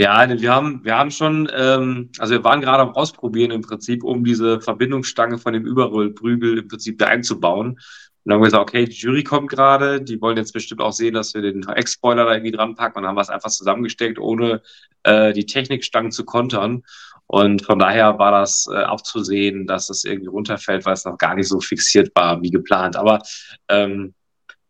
[0.00, 4.02] Ja, wir haben, wir haben schon, ähm, also wir waren gerade am Ausprobieren im Prinzip,
[4.02, 7.68] um diese Verbindungsstange von dem Überrollprügel im Prinzip da einzubauen.
[7.68, 7.78] Und
[8.24, 11.14] dann haben wir gesagt, okay, die Jury kommt gerade, die wollen jetzt bestimmt auch sehen,
[11.14, 12.98] dass wir den Ex-Spoiler da irgendwie dran packen.
[12.98, 14.62] Und haben es einfach zusammengesteckt, ohne
[15.04, 16.82] äh, die Technikstangen zu kontern.
[17.26, 21.04] Und von daher war das äh, auch zu sehen, dass das irgendwie runterfällt, weil es
[21.04, 22.96] noch gar nicht so fixiert war wie geplant.
[22.96, 23.20] Aber
[23.68, 24.14] ähm,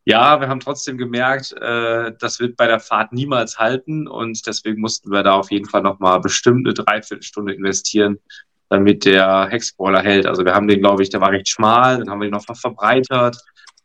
[0.05, 4.81] ja, wir haben trotzdem gemerkt, äh, das wird bei der Fahrt niemals halten und deswegen
[4.81, 8.19] mussten wir da auf jeden Fall nochmal bestimmt eine Dreiviertelstunde investieren,
[8.69, 10.27] damit der Heckspoiler hält.
[10.27, 12.45] Also wir haben den, glaube ich, der war recht schmal, dann haben wir den noch
[12.45, 13.37] ver- verbreitert.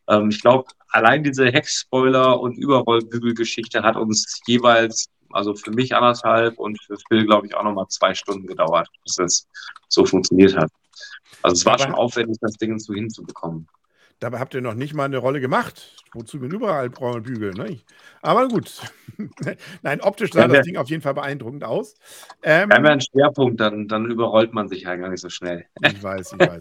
[0.08, 6.58] Ähm, ich glaube, allein diese Heckspoiler- und Überrollbügelgeschichte hat uns jeweils, also für mich anderthalb
[6.60, 9.48] und für Phil, glaube ich, auch nochmal zwei Stunden gedauert, bis das
[9.88, 10.72] so funktioniert hat.
[11.44, 13.68] Also es war schon aufwendig, das Ding so hinzubekommen.
[14.20, 15.96] Dabei habt ihr noch nicht mal eine Rolle gemacht.
[16.12, 17.54] Wozu denn überall braune Bügel?
[17.54, 17.80] Ne?
[18.22, 18.82] Aber gut.
[19.82, 21.94] Nein, optisch sah Ja, das Ding auf jeden Fall beeindruckend aus.
[22.44, 25.30] Ähm, Wir haben ja einen Schwerpunkt, dann, dann überrollt man sich ja gar nicht so
[25.30, 25.66] schnell.
[25.82, 26.60] ich weiß, ich weiß.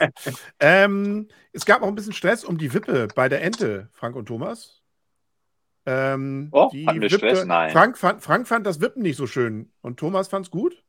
[0.61, 4.27] ähm, es gab auch ein bisschen Stress um die Wippe bei der Ente, Frank und
[4.27, 4.83] Thomas.
[5.85, 7.45] Ähm, Oh, die hatten wir Stress?
[7.45, 7.71] Nein.
[7.71, 10.85] Frank fand, Frank fand das Wippen nicht so schön und Thomas fand es gut.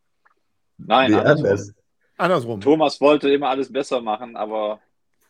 [0.78, 1.46] Nein, andersrum.
[1.46, 1.74] anders.
[2.18, 2.62] Andersrum.
[2.62, 4.82] Thomas wollte immer alles besser machen, aber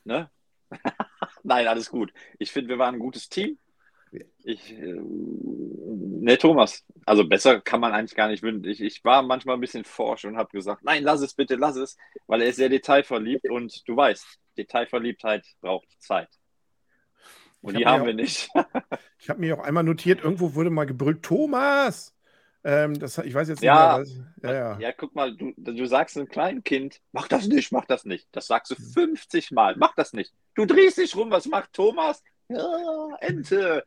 [0.04, 0.30] ne?
[1.44, 2.14] Nein, alles gut.
[2.38, 3.58] Ich finde, wir waren ein gutes Team.
[4.44, 8.66] Ich, äh, ne, Thomas, also besser kann man eigentlich gar nicht wünschen.
[8.66, 11.76] Ich, ich war manchmal ein bisschen forsch und habe gesagt, nein, lass es bitte, lass
[11.76, 14.26] es, weil er ist sehr detailverliebt und du weißt,
[14.58, 16.30] Detailverliebtheit braucht Zeit.
[17.62, 18.50] Und die hab haben wir auch- nicht.
[19.22, 22.16] Ich habe mir auch einmal notiert, irgendwo wurde mal gebrüllt, Thomas!
[22.70, 23.98] Ähm, das, ich weiß jetzt nicht Ja.
[23.98, 24.02] mehr.
[24.02, 24.80] Was, ja, ja.
[24.80, 28.28] Ja, guck mal, du, du sagst einem kleinen Kind, mach das nicht, mach das nicht.
[28.32, 28.84] Das sagst du Hm.
[28.94, 30.32] 50 Mal, mach das nicht.
[30.56, 32.24] Du drehst dich rum, was macht Thomas?
[32.48, 33.84] Ja, Ente.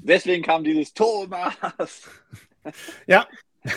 [0.00, 1.54] Deswegen kam dieses Thomas.
[3.06, 3.26] Ja.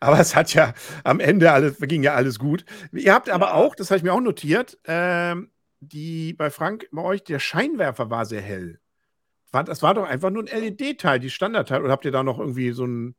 [0.00, 2.64] aber es hat ja am Ende alles, ging ja alles gut.
[2.92, 3.54] Ihr habt aber Ja.
[3.54, 8.10] auch, das habe ich mir auch notiert, ähm, die bei Frank, bei euch, der Scheinwerfer
[8.10, 8.80] war sehr hell.
[9.52, 11.82] War, das war doch einfach nur ein LED-Teil, die Standardteil.
[11.82, 13.16] Oder habt ihr da noch irgendwie so ein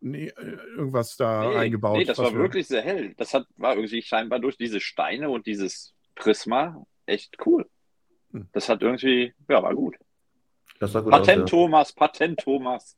[0.00, 1.98] nee, äh, irgendwas da Nee, eingebaut?
[1.98, 3.14] nee, das war wir- wirklich sehr hell.
[3.16, 7.66] Das hat, war irgendwie scheinbar durch diese Steine und dieses Prisma echt cool.
[8.32, 8.48] Hm.
[8.52, 9.96] Das hat irgendwie, ja, war gut.
[10.78, 11.50] Das sah gut Patent aus.
[11.50, 12.96] Thomas, Patent Thomas.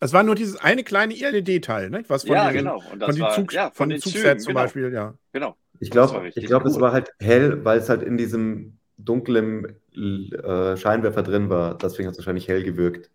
[0.00, 2.04] Es war nur dieses eine kleine LED-Teil, ne?
[2.08, 2.82] was von Ja, diesen, genau.
[2.92, 4.60] Und das von den, war- Zug, ja, von von den den Zügen, Zugsets zum genau.
[4.64, 5.14] Beispiel, ja.
[5.32, 5.48] Genau.
[5.48, 5.56] Ja.
[5.80, 6.80] Ich glaube, ich glaub, es cool.
[6.82, 11.76] war halt hell, weil es halt in diesem dunklen äh, Scheinwerfer drin war.
[11.78, 13.10] Deswegen hat es wahrscheinlich hell gewirkt.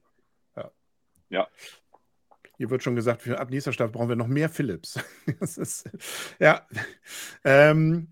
[2.62, 5.00] Hier wird schon gesagt, für ab nächster Stadt brauchen wir noch mehr Philips.
[5.40, 5.90] das ist,
[6.38, 6.62] ja.
[7.44, 8.10] Ähm,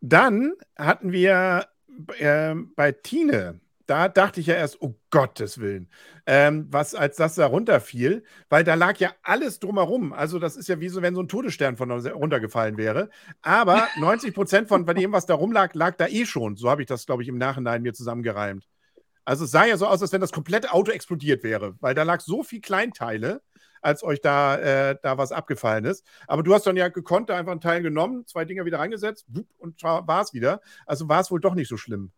[0.00, 1.68] dann hatten wir
[2.18, 5.88] ähm, bei Tine, da dachte ich ja erst, oh Gottes Willen,
[6.26, 10.12] ähm, was als das da runterfiel, weil da lag ja alles drumherum.
[10.12, 13.08] Also das ist ja wie so, wenn so ein Todesstern von runtergefallen wäre.
[13.40, 16.56] Aber 90 Prozent von dem, was da rumlag, lag da eh schon.
[16.56, 18.66] So habe ich das, glaube ich, im Nachhinein mir zusammengereimt.
[19.24, 22.02] Also es sah ja so aus, als wenn das komplette Auto explodiert wäre, weil da
[22.02, 23.40] lag so viel Kleinteile,
[23.82, 26.04] als euch da, äh, da was abgefallen ist.
[26.26, 29.26] Aber du hast dann ja gekonnt, da einfach einen Teil genommen, zwei Dinger wieder reingesetzt
[29.58, 30.60] und war es wieder.
[30.86, 32.10] Also war es wohl doch nicht so schlimm.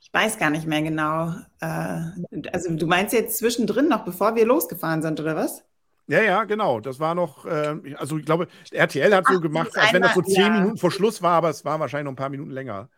[0.00, 1.32] Ich weiß gar nicht mehr genau.
[1.60, 5.64] Äh, also du meinst jetzt zwischendrin noch, bevor wir losgefahren sind, oder was?
[6.08, 6.80] Ja, ja, genau.
[6.80, 10.02] Das war noch, äh, also ich glaube, RTL hat so Ach, gemacht, dieses als wenn
[10.02, 10.50] das so einmal- zehn ja.
[10.60, 12.88] Minuten vor Schluss war, aber es war wahrscheinlich noch ein paar Minuten länger.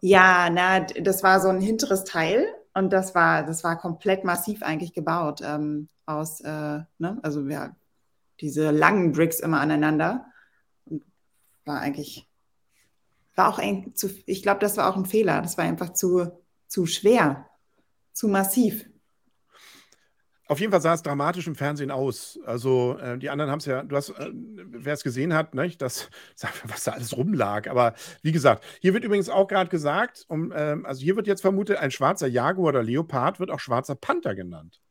[0.00, 4.24] Ja, na, d- das war so ein hinteres Teil und das war, das war komplett
[4.24, 7.18] massiv eigentlich gebaut ähm, aus, äh, ne?
[7.22, 7.74] Also ja,
[8.40, 10.26] diese langen Bricks immer aneinander.
[11.64, 12.28] War eigentlich,
[13.36, 15.42] war auch ein, zu, ich glaube, das war auch ein Fehler.
[15.42, 16.32] Das war einfach zu,
[16.66, 17.46] zu schwer,
[18.12, 18.86] zu massiv.
[20.52, 22.38] Auf jeden Fall sah es dramatisch im Fernsehen aus.
[22.44, 25.80] Also äh, die anderen haben es ja, du hast, äh, wer es gesehen hat, nicht,
[25.80, 26.10] das,
[26.64, 27.70] was da alles rumlag.
[27.70, 31.40] Aber wie gesagt, hier wird übrigens auch gerade gesagt, um, ähm, also hier wird jetzt
[31.40, 34.82] vermutet, ein schwarzer Jaguar oder Leopard wird auch schwarzer Panther genannt.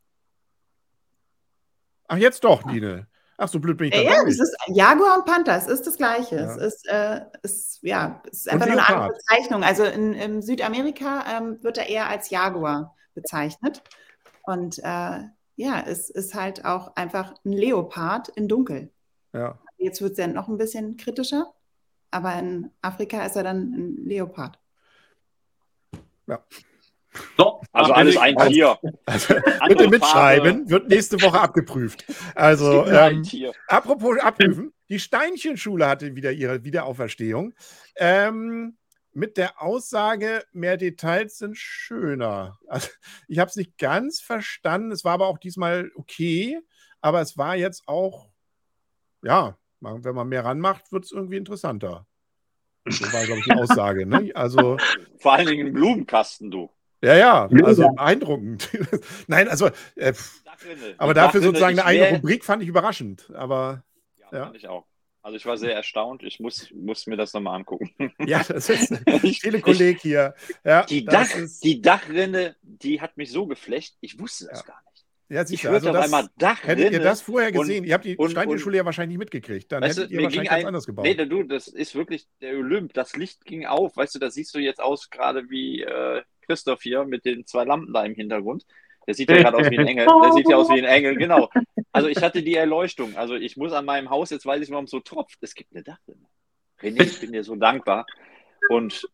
[2.07, 3.05] Ach, jetzt doch, Nine.
[3.37, 5.97] Ach, so blöd bin ich Ja, ja, es ist Jaguar und Panther, es ist das
[5.97, 6.37] Gleiche.
[6.37, 6.55] Ja.
[6.55, 9.13] Es ist, äh, es, ja, es ist einfach nur eine andere.
[9.13, 9.63] Bezeichnung.
[9.63, 13.83] Also in, in Südamerika ähm, wird er eher als Jaguar bezeichnet.
[14.43, 15.19] Und äh,
[15.61, 18.89] ja, es ist halt auch einfach ein Leopard in Dunkel.
[19.31, 19.59] Ja.
[19.77, 21.53] Jetzt wird es ja noch ein bisschen kritischer,
[22.09, 24.57] aber in Afrika ist er dann ein Leopard.
[27.37, 28.79] So, Also alles ein Tier.
[29.05, 29.35] Also,
[29.67, 30.69] bitte mitschreiben, Farbe.
[30.69, 32.05] wird nächste Woche abgeprüft.
[32.33, 33.23] Also, ähm.
[33.67, 37.53] Apropos abprüfen, die Steinchenschule hatte wieder ihre Wiederauferstehung.
[37.97, 38.77] Ähm,
[39.13, 42.57] mit der Aussage, mehr Details sind schöner.
[42.67, 42.89] Also,
[43.27, 44.91] ich habe es nicht ganz verstanden.
[44.91, 46.59] Es war aber auch diesmal okay.
[47.01, 48.29] Aber es war jetzt auch,
[49.23, 52.05] ja, wenn man mehr ranmacht, wird es irgendwie interessanter.
[52.87, 54.05] So war, glaube ich, die Aussage.
[54.05, 54.31] Ne?
[54.35, 54.77] Also,
[55.19, 56.69] Vor allen Dingen ein Blumenkasten, du.
[57.01, 57.65] ja, ja, Ja.
[57.65, 58.69] also beeindruckend.
[59.27, 60.13] Nein, also, äh,
[60.97, 63.31] aber dafür sozusagen eine eigene Rubrik fand ich überraschend.
[63.35, 63.83] Aber
[64.17, 64.43] Ja, Ja.
[64.45, 64.85] fand ich auch.
[65.23, 66.23] Also ich war sehr erstaunt.
[66.23, 67.91] Ich muss, muss mir das nochmal angucken.
[68.19, 68.91] ja, das ist
[69.23, 70.33] Ich- Telekolleg hier.
[70.63, 74.65] Ja, Die, Dach, ist, die Dachrinne, die hat mich so geflecht, ich wusste das Ja.
[74.65, 75.05] gar nicht.
[75.29, 76.75] ja, Ich siehst hörte also auf das, einmal Dachrinne.
[76.81, 79.71] hättet ihr das vorher und- gesehen, ihr habt die und- Steinchenschule ja wahrscheinlich nicht mitgekriegt,
[79.71, 81.05] dann Weißt du, hättet ihr mir wahrscheinlich ganz ein, anders gebaut.
[81.05, 82.93] nee, du, das ist wirklich der Olymp.
[82.93, 83.95] Das Licht ging auf.
[83.97, 87.63] Weißt du, da siehst du jetzt aus gerade wie äh, Christoph hier mit den zwei
[87.63, 88.65] Lampen da im Hintergrund.
[89.07, 90.05] Der sieht ja gerade aus wie ein Engel.
[90.05, 91.49] Der sieht ja aus wie ein Engel, genau.
[91.91, 93.15] Also ich hatte die Erleuchtung.
[93.17, 95.39] Also ich muss an meinem Haus, jetzt weiß ich, warum es so tropft.
[95.41, 96.27] Es gibt eine Dachrinne.
[96.81, 98.05] René, ich bin dir so dankbar.
[98.69, 99.07] Und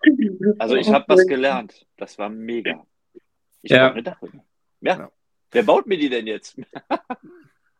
[0.60, 1.88] also ich habe was gelernt.
[1.98, 2.86] Das war mega.
[3.62, 3.86] Ich Ja.
[3.88, 4.44] brauche eine Dachrinne.
[4.82, 4.98] Ja.
[4.98, 5.12] Ja.
[5.52, 6.58] Wer baut mir die denn jetzt?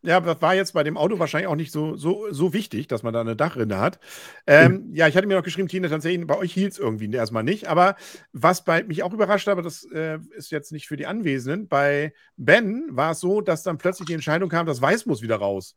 [0.02, 3.02] Ja, das war jetzt bei dem Auto wahrscheinlich auch nicht so, so, so wichtig, dass
[3.02, 3.98] man da eine Dachrinne hat.
[4.46, 7.42] Ähm, ja, ich hatte mir noch geschrieben, Tina, tatsächlich, bei euch hielt es irgendwie erstmal
[7.42, 7.66] nicht.
[7.66, 7.96] Aber
[8.32, 11.66] was bei mich auch überrascht hat, aber das äh, ist jetzt nicht für die Anwesenden,
[11.66, 15.36] bei Ben war es so, dass dann plötzlich die Entscheidung kam, das Weiß muss wieder
[15.36, 15.76] raus.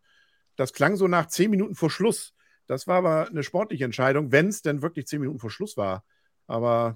[0.55, 2.35] Das klang so nach zehn Minuten vor Schluss.
[2.67, 6.03] Das war aber eine sportliche Entscheidung, wenn es denn wirklich zehn Minuten vor Schluss war.
[6.45, 6.95] Aber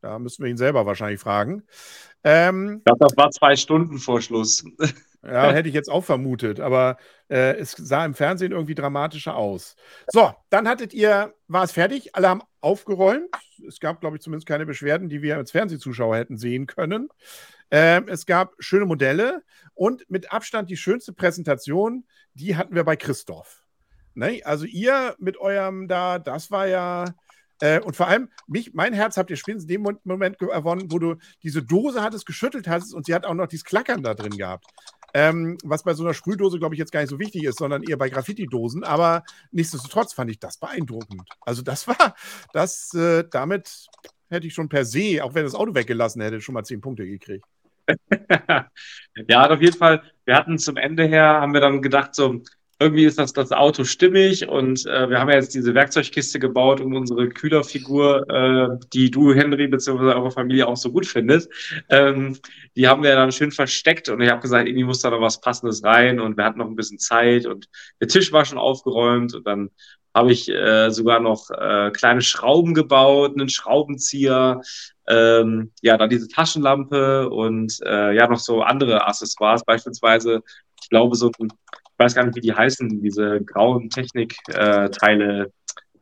[0.00, 1.64] da müssen wir ihn selber wahrscheinlich fragen.
[2.22, 4.64] Ähm, Ich glaube, das war zwei Stunden vor Schluss.
[5.24, 6.96] ja, hätte ich jetzt auch vermutet, aber
[7.28, 9.76] äh, es sah im Fernsehen irgendwie dramatischer aus.
[10.08, 13.28] So, dann hattet ihr, war es fertig, alle haben aufgeräumt.
[13.66, 17.08] Es gab, glaube ich, zumindest keine Beschwerden, die wir als Fernsehzuschauer hätten sehen können.
[17.70, 19.42] Ähm, es gab schöne Modelle
[19.74, 23.62] und mit Abstand die schönste Präsentation, die hatten wir bei Christoph.
[24.14, 24.42] Ne?
[24.44, 27.14] Also ihr mit eurem da, das war ja.
[27.60, 30.90] Äh, und vor allem, mich, mein Herz habt ihr spätestens in dem Mo- Moment gewonnen,
[30.90, 34.14] wo du diese Dose hattest, geschüttelt hattest und sie hat auch noch dieses Klackern da
[34.14, 34.66] drin gehabt.
[35.14, 37.82] Ähm, was bei so einer Sprühdose, glaube ich, jetzt gar nicht so wichtig ist, sondern
[37.82, 38.84] eher bei Graffiti-Dosen.
[38.84, 41.28] Aber nichtsdestotrotz fand ich das beeindruckend.
[41.40, 42.14] Also, das war,
[42.52, 43.88] das, äh, damit
[44.28, 47.06] hätte ich schon per se, auch wenn das Auto weggelassen hätte, schon mal zehn Punkte
[47.06, 47.44] gekriegt.
[49.28, 50.02] ja, auf jeden Fall.
[50.24, 52.42] Wir hatten zum Ende her, haben wir dann gedacht, so,
[52.82, 56.80] irgendwie ist das, das Auto stimmig und äh, wir haben ja jetzt diese Werkzeugkiste gebaut,
[56.80, 61.48] um unsere Kühlerfigur, äh, die du, Henry, beziehungsweise eure Familie auch so gut findet,
[61.88, 62.38] ähm,
[62.76, 65.40] die haben wir dann schön versteckt und ich habe gesagt, irgendwie muss da noch was
[65.40, 67.68] Passendes rein und wir hatten noch ein bisschen Zeit und
[68.00, 69.70] der Tisch war schon aufgeräumt und dann
[70.14, 74.60] habe ich äh, sogar noch äh, kleine Schrauben gebaut, einen Schraubenzieher,
[75.08, 80.42] ähm, ja, dann diese Taschenlampe und äh, ja, noch so andere Accessoires, beispielsweise,
[80.80, 81.48] ich glaube, so ein,
[81.92, 85.52] ich weiß gar nicht, wie die heißen, diese grauen Technikteile,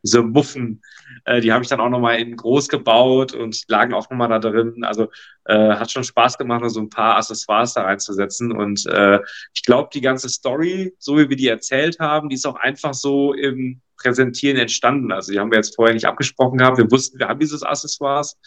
[0.03, 0.81] diese Muffen,
[1.25, 4.39] äh, die habe ich dann auch nochmal in groß gebaut und lagen auch nochmal da
[4.39, 4.85] drin.
[4.85, 5.09] Also
[5.45, 8.53] äh, hat schon Spaß gemacht, so ein paar Accessoires da reinzusetzen.
[8.53, 9.21] Und äh,
[9.55, 12.95] ich glaube, die ganze Story, so wie wir die erzählt haben, die ist auch einfach
[12.95, 15.13] so im Präsentieren entstanden.
[15.13, 16.79] Also die haben wir jetzt vorher nicht abgesprochen gehabt.
[16.79, 18.39] Wir wussten, wir haben dieses Accessoires,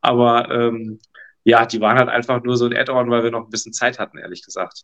[0.00, 1.00] aber ähm,
[1.44, 3.98] ja, die waren halt einfach nur so ein Add-on, weil wir noch ein bisschen Zeit
[3.98, 4.82] hatten, ehrlich gesagt.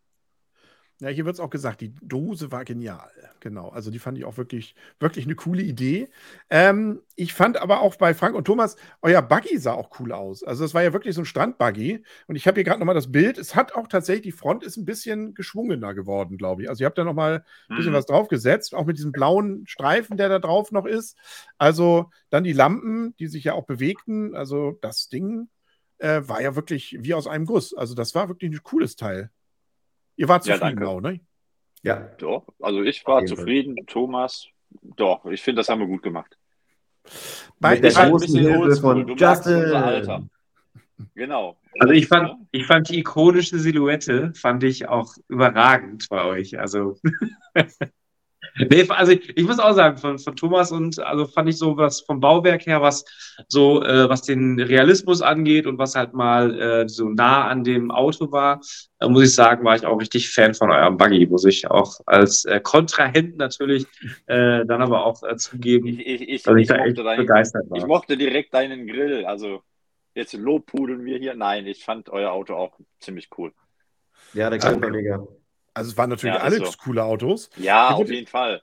[1.01, 3.09] Ja, hier wird es auch gesagt, die Dose war genial.
[3.38, 3.68] Genau.
[3.68, 6.09] Also die fand ich auch wirklich, wirklich eine coole Idee.
[6.51, 10.42] Ähm, ich fand aber auch bei Frank und Thomas, euer Buggy sah auch cool aus.
[10.42, 12.03] Also das war ja wirklich so ein Strandbuggy.
[12.26, 13.38] Und ich habe hier gerade nochmal das Bild.
[13.38, 16.68] Es hat auch tatsächlich, die Front ist ein bisschen geschwungener geworden, glaube ich.
[16.68, 17.96] Also ihr habt da nochmal ein bisschen Mhm.
[17.96, 21.16] was draufgesetzt, auch mit diesem blauen Streifen, der da drauf noch ist.
[21.59, 24.34] Also dann die Lampen, die sich ja auch bewegten.
[24.34, 25.49] Also das Ding
[25.99, 27.72] äh, war ja wirklich wie aus einem Guss.
[27.72, 29.30] Also das war wirklich ein cooles Teil.
[30.18, 30.88] Ihr wart Ja, zufrieden danke.
[30.88, 31.20] auch, ne?
[31.82, 33.36] Ja, Doch, also ich war jeden Fall.
[33.38, 33.76] zufrieden.
[33.86, 34.48] Thomas,
[34.82, 36.36] doch, ich finde, das haben wir gut gemacht.
[37.60, 39.16] Bei, mit der großen Hilfe von.
[39.16, 40.28] Justin.
[41.14, 41.56] Genau.
[41.78, 46.58] Also ich fand, ich fand die ikonische Silhouette, fand ich auch überragend bei euch.
[46.58, 46.98] Also,
[48.70, 51.76] nee, also ich, ich muss auch sagen, von, von Thomas und also fand ich so
[51.76, 53.04] was vom Bauwerk her, was
[53.48, 57.90] so, äh, was den Realismus angeht und was halt mal äh, so nah an dem
[57.90, 58.61] Auto war,
[59.00, 62.00] äh, muss ich sagen, war ich auch richtig Fan von eurem Buggy, muss ich auch
[62.06, 63.86] als äh, Kontrahent natürlich
[64.26, 67.04] äh, dann aber auch äh, zugeben, Ich, ich, ich, dass ich ich, da echt mochte
[67.04, 67.86] deinen, begeistert ich war.
[67.86, 69.24] mochte direkt deinen Grill.
[69.24, 69.62] Also
[70.14, 71.34] jetzt lobpudeln wir hier.
[71.34, 73.52] Nein, ich fand euer Auto auch ziemlich cool.
[74.34, 75.26] Ja, der Grill war mega.
[75.78, 76.72] Also es waren natürlich Ja, ist alle so.
[76.78, 77.50] coole Autos.
[77.56, 78.60] Ja, Hier auf wird- jeden Fall.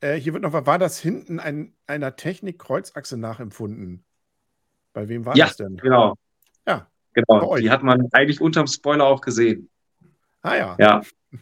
[0.00, 4.04] Äh, hier wird noch, was war das hinten ein, einer Technik-Kreuzachse nachempfunden?
[4.92, 5.76] Bei wem war Ja, das denn?
[5.76, 6.16] genau.
[6.66, 7.62] Ja, bei Genau, euch.
[7.62, 9.70] die hat man eigentlich unterm Spoiler auch gesehen.
[10.42, 10.76] Ah ja.
[10.78, 11.02] Ja.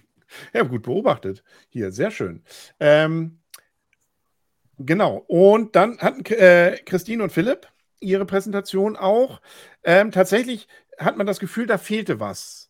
[0.52, 1.42] Ja, gut beobachtet.
[1.70, 2.44] Hier, sehr schön.
[2.80, 3.40] Ähm,
[4.76, 5.24] genau.
[5.26, 7.66] Und dann hatten äh, Christine und Philipp
[8.00, 9.40] ihre Präsentation auch.
[9.84, 12.68] Ähm, tatsächlich hat man das Gefühl, da fehlte was.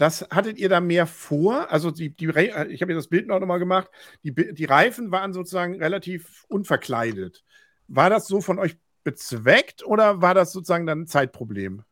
[0.00, 1.70] Das hattet ihr da mehr vor?
[1.70, 3.90] Also die, die äh, ich habe mir das Bild noch mal gemacht.
[4.22, 7.44] Die, die Reifen waren sozusagen relativ unverkleidet.
[7.86, 11.82] War das so von euch bezweckt oder war das sozusagen dann ein Zeitproblem?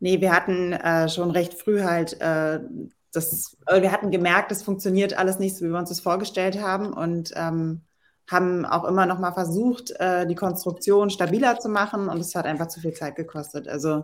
[0.00, 2.58] Nee, wir hatten äh, schon recht früh halt äh,
[3.12, 6.60] das, äh, wir hatten gemerkt, es funktioniert alles nicht so, wie wir uns das vorgestellt
[6.60, 7.82] haben und ähm,
[8.28, 12.46] haben auch immer noch mal versucht, äh, die Konstruktion stabiler zu machen und es hat
[12.46, 13.68] einfach zu viel Zeit gekostet.
[13.68, 14.02] Also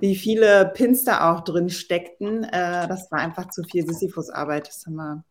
[0.00, 4.68] wie viele Pins da auch drin steckten, äh, das war einfach zu viel Sisyphus-Arbeit.
[4.68, 5.24] Das haben wir,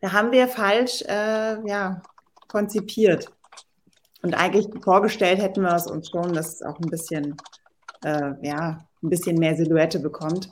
[0.00, 2.02] da haben wir falsch äh, ja,
[2.48, 3.30] konzipiert.
[4.22, 7.36] Und eigentlich vorgestellt hätten wir es uns schon, dass es auch ein bisschen,
[8.04, 10.50] äh, ja, ein bisschen mehr Silhouette bekommt.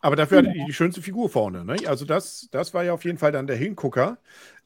[0.00, 1.64] Aber dafür hatte die die schönste Figur vorne.
[1.64, 1.76] Ne?
[1.86, 4.18] Also das, das war ja auf jeden Fall dann der Hingucker.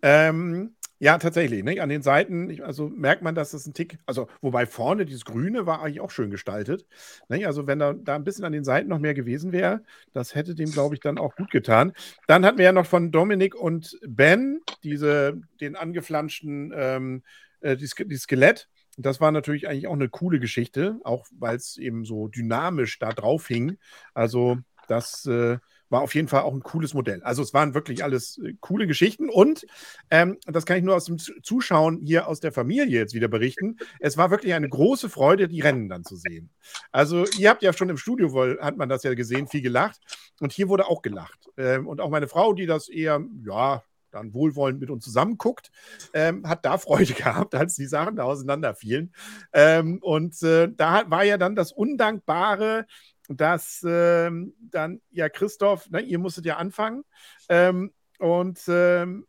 [0.03, 1.65] Ähm, ja, tatsächlich.
[1.65, 1.81] Ne?
[1.81, 5.67] An den Seiten, also merkt man, dass das ein Tick, also wobei vorne dieses Grüne
[5.67, 6.87] war eigentlich auch schön gestaltet.
[7.29, 7.45] Ne?
[7.45, 9.83] Also wenn da, da ein bisschen an den Seiten noch mehr gewesen wäre,
[10.13, 11.93] das hätte dem, glaube ich, dann auch gut getan.
[12.29, 17.25] Dann hatten wir ja noch von Dominik und Ben diese, den angeflanschten, ähm,
[17.63, 18.69] äh, die, die Skelett.
[18.97, 23.11] Das war natürlich eigentlich auch eine coole Geschichte, auch weil es eben so dynamisch da
[23.11, 23.77] drauf hing.
[24.15, 25.59] Also das äh,
[25.93, 27.23] war auf jeden Fall auch ein cooles Modell.
[27.23, 29.67] Also es waren wirklich alles äh, coole Geschichten und
[30.11, 33.77] ähm, das kann ich nur aus dem Zuschauen hier aus der Familie jetzt wieder berichten.
[34.01, 36.51] Es war wirklich eine große Freude, die Rennen dann zu sehen.
[36.91, 40.01] Also ihr habt ja schon im Studio, wohl, hat man das ja gesehen, viel gelacht
[40.41, 41.51] und hier wurde auch gelacht.
[41.57, 43.83] Ähm, und auch meine Frau, die das eher, ja,
[44.13, 45.71] dann wohlwollend mit uns zusammen guckt,
[46.15, 49.13] ähm, hat da Freude gehabt, als die Sachen da auseinanderfielen.
[49.53, 52.87] Ähm, und äh, da war ja dann das Undankbare,
[53.29, 57.05] dass ähm, dann, ja, Christoph, ne, ihr musstet ja anfangen.
[57.49, 59.27] Ähm, und ähm,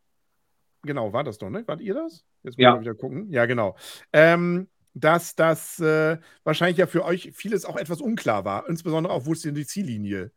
[0.83, 1.63] genau, war das doch, ne?
[1.67, 2.25] Wart ihr das?
[2.43, 2.69] Jetzt muss Ja.
[2.71, 3.29] ich mal wieder gucken.
[3.29, 3.75] Ja, genau.
[4.11, 9.25] Ähm, dass das äh, wahrscheinlich ja für euch vieles auch etwas unklar war, insbesondere auch,
[9.25, 10.31] wo ist denn die Ziellinie?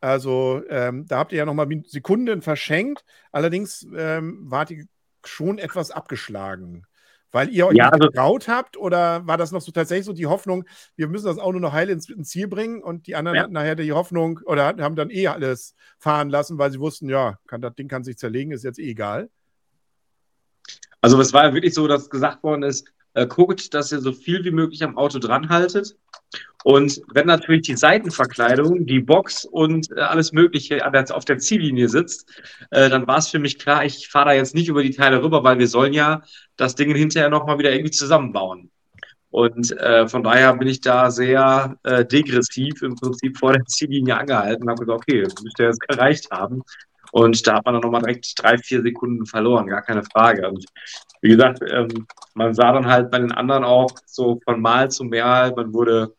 [0.00, 3.04] Also, ähm, da habt ihr ja nochmal Sekunden verschenkt.
[3.32, 4.84] Allerdings ähm, wart ihr
[5.24, 6.86] schon etwas abgeschlagen
[7.34, 10.28] Weil ihr euch Ja, also- getraut habt oder war das noch so tatsächlich so die
[10.28, 10.64] Hoffnung,
[10.94, 13.42] wir müssen das Auto noch heil ins, ins Ziel bringen und die anderen Ja.
[13.42, 17.40] hatten nachher die Hoffnung oder haben dann eh alles fahren lassen, weil sie wussten, ja,
[17.48, 19.30] kann, das Ding kann sich zerlegen, ist jetzt eh egal.
[21.00, 24.12] Also es war ja wirklich so, dass gesagt worden ist, äh, guckt, dass ihr so
[24.12, 25.96] viel wie möglich am Auto dran haltet.
[26.64, 31.88] Und wenn natürlich die Seitenverkleidung, die Box und äh, alles Mögliche der, auf der Ziellinie
[31.88, 32.30] sitzt,
[32.70, 35.22] äh, dann war es für mich klar, ich fahre da jetzt nicht über die Teile
[35.22, 36.22] rüber, weil wir sollen ja
[36.56, 38.70] das Ding hinterher nochmal wieder irgendwie zusammenbauen.
[39.30, 44.16] Und äh, von daher bin ich da sehr äh, degressiv im Prinzip vor der Ziellinie
[44.16, 46.62] angehalten und habe gesagt, okay, das müsste jetzt gereicht haben.
[47.14, 50.48] Und da hat man dann nochmal direkt drei, vier Sekunden verloren, gar keine Frage.
[50.48, 50.66] Und
[51.20, 55.04] wie gesagt, ähm, man sah dann halt bei den anderen auch so von Mal zu
[55.04, 56.12] Mal, man wurde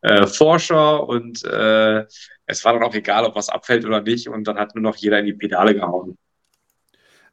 [0.00, 2.04] äh, Forscher und äh,
[2.44, 4.28] es war dann auch egal, ob was abfällt oder nicht.
[4.28, 6.18] Und dann hat nur noch jeder in die Pedale gehauen.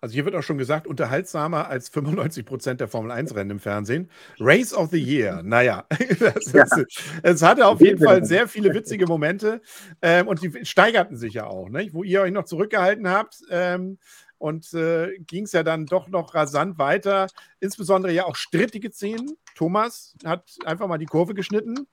[0.03, 4.09] Also hier wird auch schon gesagt, unterhaltsamer als 95 Prozent der Formel 1-Rennen im Fernsehen.
[4.37, 5.85] Race of the Year, naja,
[6.19, 6.63] das Ja.
[6.63, 9.61] ist, es hatte auf jeden Fall sehr viele witzige Momente
[10.01, 11.93] ähm, und die steigerten sich ja auch, nicht?
[11.93, 13.43] wo ihr euch noch zurückgehalten habt.
[13.49, 13.97] Ähm,
[14.39, 17.27] und äh, ging es ja dann doch noch rasant weiter.
[17.61, 19.37] Insbesondere ja auch strittige Szenen.
[19.55, 21.87] Thomas hat einfach mal die Kurve geschnitten.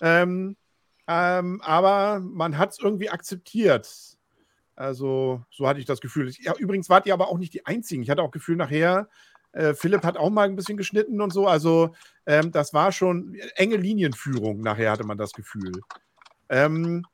[0.00, 0.56] Ähm,
[1.08, 4.15] ähm, aber man hat es irgendwie akzeptiert.
[4.76, 6.30] Also, so hatte ich das Gefühl.
[6.38, 8.02] Ja, übrigens wart ihr aber auch nicht die Einzigen.
[8.02, 9.08] Ich hatte auch Gefühl, nachher,
[9.52, 11.48] äh, Philipp hat auch mal ein bisschen geschnitten und so.
[11.48, 11.94] Also,
[12.26, 15.72] ähm, das war schon enge Linienführung, nachher hatte man das Gefühl.
[16.50, 17.04] Ähm,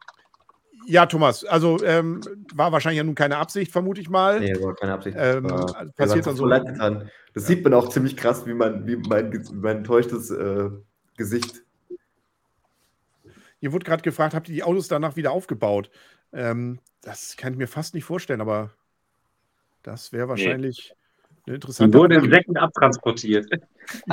[0.87, 2.21] ja, Thomas, also ähm,
[2.55, 4.41] war wahrscheinlich ja nun keine Absicht, vermute ich mal.
[4.41, 5.17] Nee, war keine Absicht.
[5.19, 6.45] Ähm, War- also passiert dann so.
[6.47, 7.11] getan.
[7.35, 10.71] Das sieht man auch ziemlich krass, wie, man, wie mein, mein enttäuschtes äh,
[11.17, 11.63] Gesicht.
[13.61, 15.89] Hier wurde gerade gefragt, habt ihr die Autos danach wieder aufgebaut?
[16.33, 18.71] Ähm, das kann ich mir fast nicht vorstellen, aber
[19.83, 20.95] das wäre wahrscheinlich
[21.47, 22.31] eine Die interessante wurden in.
[22.31, 23.51] Säcken abtransportiert.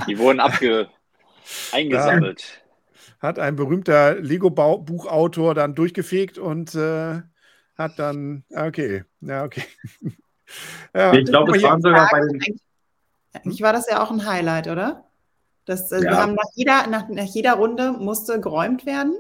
[0.08, 0.90] Die wurden abge
[1.72, 2.64] eingesammelt.
[3.20, 7.22] hat ein berühmter Lego-Buchautor dann durchgefegt und äh,
[7.78, 9.64] hat dann, ah, okay, ja, okay.
[10.94, 12.60] ja, Ich glaube, es waren sogar bei den.
[13.32, 15.06] Eigentlich, war das ja auch ein Highlight, oder?
[15.66, 16.18] Das, äh, Wir Ja.
[16.18, 19.20] haben nach jeder, nach, nach jeder Runde musste geräumt werden.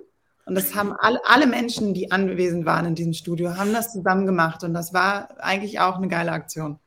[0.49, 4.25] Und das haben alle, alle Menschen, die anwesend waren in diesem Studio, haben das zusammen
[4.25, 4.63] gemacht.
[4.63, 6.79] Und das war eigentlich auch eine geile Aktion.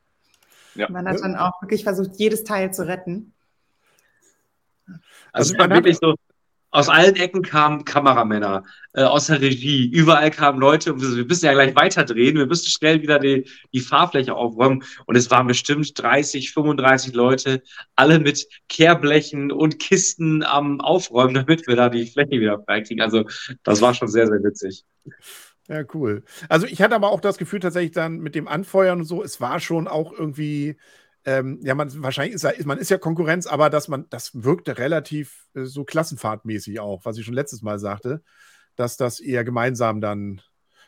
[0.75, 0.89] Ja.
[0.89, 3.33] Man hat dann auch wirklich versucht, jedes Teil zu retten.
[4.85, 4.99] Also
[5.31, 6.15] Also, es war man hat- wirklich so,
[6.73, 8.63] aus allen Ecken kamen Kameramänner,
[8.93, 13.01] äh, aus der Regie, überall kamen Leute wir müssen ja gleich weiterdrehen, wir müssen schnell
[13.01, 17.61] wieder die, die Fahrfläche aufräumen und es waren bestimmt 30, 35 Leute,
[17.95, 23.01] alle mit Kehrblechen und Kisten am Aufräumen, damit wir da die Fläche wieder freikriegen.
[23.01, 23.25] Also
[23.63, 24.83] das war schon sehr, sehr witzig.
[25.67, 26.23] Ja, cool.
[26.49, 29.39] Also ich hatte aber auch das Gefühl tatsächlich dann mit dem Anfeuern und so, es
[29.39, 30.75] war schon auch irgendwie,
[31.25, 34.77] ähm, ja, man wahrscheinlich ist, ja- man ist ja Konkurrenz, aber dass man, das wirkte
[34.77, 38.21] relativ äh, so klassenfahrtmäßig auch, was ich schon letztes Mal sagte,
[38.75, 40.41] dass das eher gemeinsam dann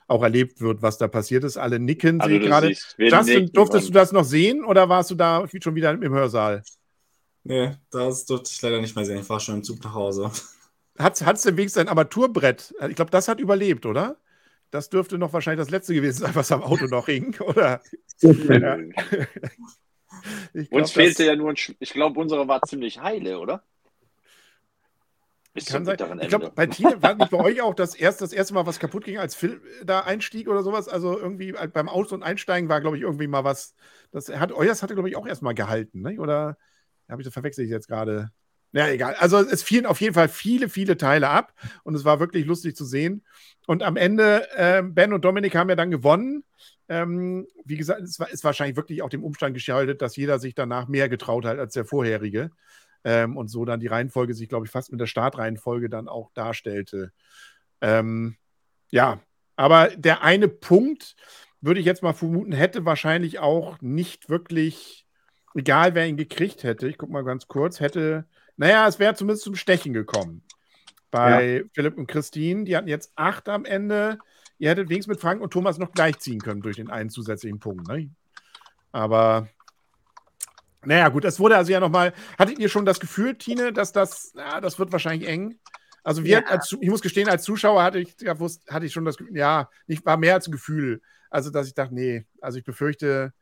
[0.07, 1.57] auch erlebt wird, was da passiert ist.
[1.57, 2.67] Alle nicken, Also sehe ich du gerade.
[2.97, 6.63] Justin, nicken durftest du das noch sehen oder warst du da schon wieder im Hörsaal?
[7.43, 9.19] Nee, das durfte ich leider nicht mehr sehen.
[9.19, 10.31] Ich war schon im Zug nach Hause.
[10.97, 12.73] Hat es denn wenigstens ein Armaturenbrett?
[12.89, 14.17] Ich glaube, das hat überlebt, oder?
[14.71, 17.81] Das dürfte noch wahrscheinlich das letzte gewesen sein, was am Auto noch hing, oder?
[18.21, 18.77] Ja.
[20.53, 23.63] Glaub, Uns fehlte das ja nur ein, Sch- ich glaube, unsere war ziemlich heile, oder?
[25.53, 25.97] Bis kann sein.
[26.21, 28.77] Ich glaube, bei Tine war nicht bei euch auch das erste, das erste Mal was
[28.77, 30.89] kaputt ging, als Phil da einstieg oder sowas.
[30.89, 33.73] Also irgendwie beim Aus- und Einsteigen war, glaube ich, irgendwie mal was.
[34.11, 36.19] Das hat euers hatte, glaube ich, auch erstmal gehalten, ne?
[36.19, 36.57] Oder
[37.09, 38.31] habe ich das verwechselt jetzt gerade?
[38.73, 39.15] Ja, egal.
[39.19, 41.53] Also es fielen auf jeden Fall viele, viele Teile ab
[41.83, 43.23] und es war wirklich lustig zu sehen.
[43.67, 46.43] Und am Ende, ähm, Ben und Dominik haben ja dann gewonnen.
[46.87, 50.53] Ähm, wie gesagt, es war, ist wahrscheinlich wirklich auch dem Umstand geschuldet, dass jeder sich
[50.53, 52.51] danach mehr getraut hat als der vorherige.
[53.03, 56.31] Ähm, und so dann die Reihenfolge sich, glaube ich, fast mit der Startreihenfolge dann auch
[56.33, 57.11] darstellte.
[57.81, 58.35] Ähm,
[58.89, 59.19] ja,
[59.55, 61.15] aber der eine Punkt,
[61.61, 65.07] würde ich jetzt mal vermuten, hätte wahrscheinlich auch nicht wirklich,
[65.55, 68.25] egal wer ihn gekriegt hätte, ich gucke mal ganz kurz, hätte,
[68.57, 70.43] naja, es wäre zumindest zum Stechen gekommen.
[71.11, 74.19] Bei Philipp und Christine, die hatten jetzt acht am Ende.
[74.57, 77.87] Ihr hättet wenigstens mit Frank und Thomas noch gleichziehen können durch den einen zusätzlichen Punkt.
[77.87, 78.09] Ne?
[78.91, 79.49] Aber
[80.83, 82.13] naja, gut, das wurde also ja nochmal.
[82.37, 85.59] Hattet ihr schon das Gefühl, Tine, dass das, ja, das wird wahrscheinlich eng?
[86.03, 86.45] Also wir, Ja.
[86.45, 89.35] als, ich muss gestehen, als Zuschauer hatte ich, ja, wusste, hatte ich schon das Gefühl,
[89.35, 91.01] ja, nicht, war mehr als ein Gefühl.
[91.31, 93.33] Also, dass ich dachte, nee, also ich befürchte,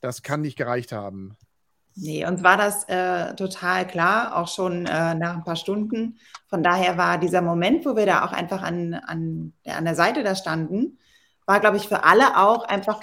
[0.00, 1.36] das kann nicht gereicht haben.
[1.98, 6.18] Nee, uns war das äh, total klar, auch schon äh, nach ein paar Stunden.
[6.46, 10.22] Von daher war dieser Moment, wo wir da auch einfach an, an, an der Seite
[10.22, 10.98] da standen,
[11.46, 13.00] war, glaube ich, für alle auch einfach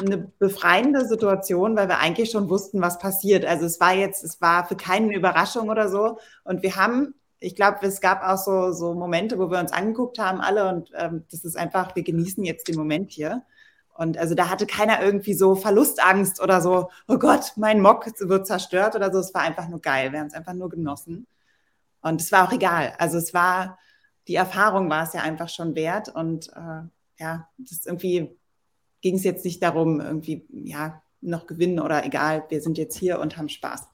[0.00, 3.44] eine befreiende Situation, weil wir eigentlich schon wussten, was passiert.
[3.44, 6.18] Also es war jetzt, es war für keinen eine Überraschung oder so.
[6.42, 10.18] Und wir haben, ich glaube, es gab auch so, so Momente, wo wir uns angeguckt
[10.18, 13.42] haben, alle, und ähm, das ist einfach, wir genießen jetzt den Moment hier.
[13.94, 18.46] Und also da hatte keiner irgendwie so Verlustangst oder so, oh Gott, mein Mock wird
[18.46, 19.18] zerstört oder so.
[19.18, 20.12] Es war einfach nur geil.
[20.12, 21.26] Wir haben es einfach nur genossen.
[22.00, 22.94] Und es war auch egal.
[22.98, 23.78] Also es war,
[24.28, 26.08] die Erfahrung war es ja einfach schon wert.
[26.08, 26.82] Und äh,
[27.18, 28.36] ja, das irgendwie
[29.02, 33.20] ging es jetzt nicht darum, irgendwie, ja, noch gewinnen oder egal, wir sind jetzt hier
[33.20, 33.88] und haben Spaß.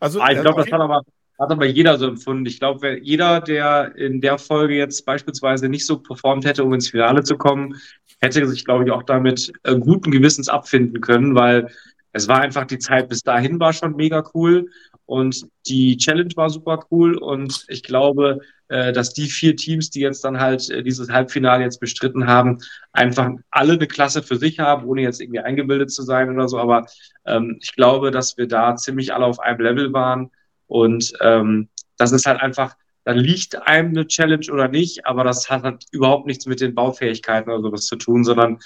[0.00, 0.70] Also, ah, ich glaube, okay.
[0.70, 1.02] das hat aber,
[1.38, 2.46] hat aber jeder so empfunden.
[2.46, 6.90] Ich glaube, jeder, der in der Folge jetzt beispielsweise nicht so performt hätte, um ins
[6.90, 7.80] Finale zu kommen,
[8.22, 11.68] hätte sich, glaube ich, auch damit äh, guten Gewissens abfinden können, weil
[12.12, 14.70] es war einfach die Zeit bis dahin war schon mega cool
[15.06, 20.00] und die Challenge war super cool und ich glaube, äh, dass die vier Teams, die
[20.00, 22.58] jetzt dann halt äh, dieses Halbfinale jetzt bestritten haben,
[22.92, 26.58] einfach alle eine Klasse für sich haben, ohne jetzt irgendwie eingebildet zu sein oder so.
[26.58, 26.86] Aber
[27.26, 30.30] ähm, ich glaube, dass wir da ziemlich alle auf einem Level waren
[30.66, 35.50] und ähm, das ist halt einfach, dann liegt einem eine Challenge oder nicht, aber das
[35.50, 38.58] hat halt überhaupt nichts mit den Baufähigkeiten oder sowas zu tun, sondern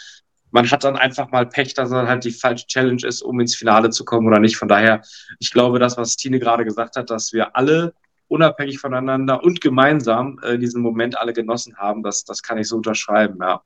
[0.51, 3.57] man hat dann einfach mal Pech, dass er halt die falsche Challenge ist, um ins
[3.57, 4.57] Finale zu kommen oder nicht.
[4.57, 5.03] Von daher,
[5.39, 7.95] ich glaube, das, was Tine gerade gesagt hat, dass wir alle
[8.29, 12.77] unabhängig voneinander und gemeinsam äh, diesen Moment alle genossen haben, das, das kann ich so
[12.77, 13.63] unterschreiben, ja.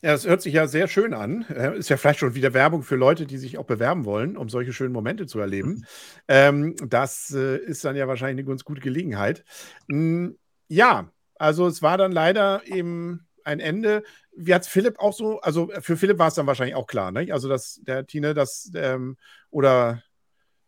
[0.00, 1.44] Ja, das hört sich ja sehr schön an.
[1.48, 4.48] Äh, ist ja vielleicht schon wieder Werbung für Leute, die sich auch bewerben wollen, um
[4.48, 5.70] solche schönen Momente zu erleben.
[5.70, 5.84] Mhm.
[6.30, 9.44] Ähm, das äh, ist dann ja wahrscheinlich eine ganz gute Gelegenheit.
[9.88, 10.36] Hm,
[10.68, 14.02] ja, also es war dann leider eben ein Ende.
[14.36, 17.32] Wie hat Philipp auch so, also für Philipp war es dann wahrscheinlich auch klar, ne?
[17.32, 19.16] Also dass der Tine das ähm,
[19.50, 20.02] oder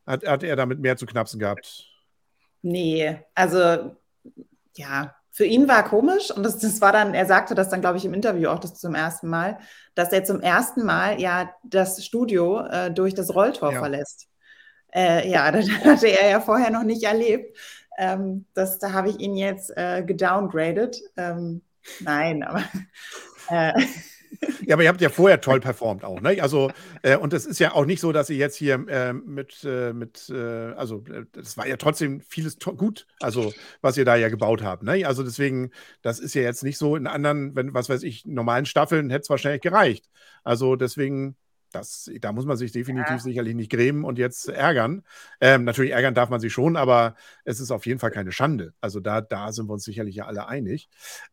[0.06, 1.86] hat, hat er damit mehr zu knapsen gehabt?
[2.62, 3.96] Nee, also
[4.76, 7.96] ja, für ihn war komisch und das, das war dann, er sagte das dann, glaube
[7.96, 9.56] ich, im Interview auch das zum ersten Mal,
[9.94, 13.78] dass er zum ersten Mal ja das Studio äh, durch das Rolltor ja.
[13.78, 14.28] verlässt.
[14.94, 17.56] Äh, ja, das hatte er ja vorher noch nicht erlebt.
[17.96, 21.00] Ähm, das, da habe ich ihn jetzt äh, gedowngradet.
[21.16, 21.62] Ähm,
[22.00, 22.62] nein, aber
[23.48, 23.82] äh,
[24.66, 26.42] ja, aber ihr habt ja vorher toll performt auch, ne?
[26.42, 26.70] Also,
[27.02, 29.92] äh, und es ist ja auch nicht so, dass ihr jetzt hier äh, mit, äh,
[29.92, 34.62] mit äh, also, das war ja trotzdem vieles gut, also, was ihr da ja gebaut
[34.62, 35.06] habt, ne?
[35.06, 35.70] Also, deswegen,
[36.02, 39.22] das ist ja jetzt nicht so in anderen, wenn, was weiß ich, normalen Staffeln hätte
[39.22, 40.08] es wahrscheinlich gereicht.
[40.44, 41.36] Also, deswegen,
[41.72, 43.18] das, da muss man sich definitiv ja.
[43.18, 45.02] sicherlich nicht grämen und jetzt ärgern.
[45.40, 47.14] Ähm, natürlich ärgern darf man sich schon, aber
[47.44, 48.74] es ist auf jeden Fall keine Schande.
[48.80, 50.88] Also da, da sind wir uns sicherlich ja alle einig.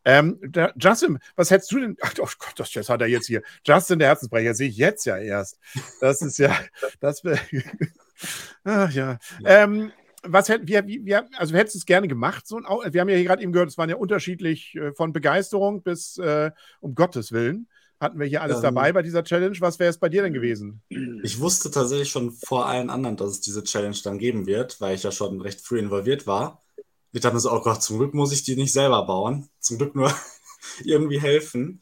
[0.05, 1.97] Ähm, da, Justin, was hättest du denn?
[2.01, 3.41] Ach oh Gott, das, das hat er jetzt hier.
[3.65, 5.59] Justin, der Herzensbrecher, sehe ich jetzt ja erst.
[6.01, 6.55] Das ist ja,
[6.99, 7.21] das
[8.63, 9.17] Ach ja.
[9.45, 9.91] Ähm,
[10.23, 12.47] was hätten wir, wir, also hättest du es gerne gemacht?
[12.47, 15.13] So ein, wir haben ja hier gerade eben gehört, es waren ja unterschiedlich äh, von
[15.13, 17.67] Begeisterung bis äh, um Gottes Willen
[17.99, 19.57] hatten wir hier alles ähm, dabei bei dieser Challenge.
[19.59, 20.81] Was wäre es bei dir denn gewesen?
[21.23, 24.95] Ich wusste tatsächlich schon vor allen anderen, dass es diese Challenge dann geben wird, weil
[24.95, 26.61] ich ja schon recht früh involviert war.
[27.11, 29.49] Ich dachte mir so, oh Gott, zum Glück muss ich die nicht selber bauen.
[29.59, 30.13] Zum Glück nur
[30.83, 31.81] irgendwie helfen.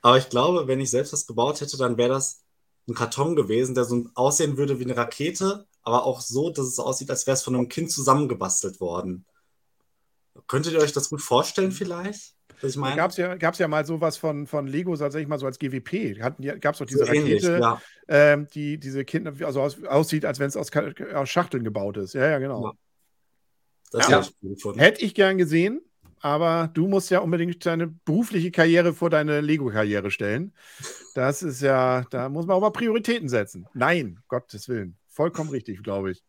[0.00, 2.42] Aber ich glaube, wenn ich selbst das gebaut hätte, dann wäre das
[2.88, 6.80] ein Karton gewesen, der so aussehen würde wie eine Rakete, aber auch so, dass es
[6.80, 9.24] aussieht, als wäre es von einem Kind zusammengebastelt worden.
[10.48, 12.34] Könntet ihr euch das gut vorstellen vielleicht?
[12.62, 15.46] Ich meine, gab es ja, gab's ja mal sowas von, von Lego tatsächlich mal so
[15.46, 16.18] als GWP.
[16.18, 16.38] Gab
[16.74, 17.80] es doch diese so Rakete, ähnlich, ja.
[18.08, 20.70] ähm, die diese Kinder, also aus, aussieht, als wenn es aus,
[21.14, 22.14] aus, Schachteln gebaut ist.
[22.14, 22.64] Ja, ja, genau.
[22.64, 22.72] Ja.
[23.92, 24.22] Das ja.
[24.76, 25.82] Hätte ich gern gesehen,
[26.20, 30.54] aber du musst ja unbedingt deine berufliche Karriere vor deine Lego-Karriere stellen.
[31.14, 33.66] Das ist ja, da muss man auch mal Prioritäten setzen.
[33.74, 34.96] Nein, Gottes Willen.
[35.08, 36.24] Vollkommen richtig, glaube ich.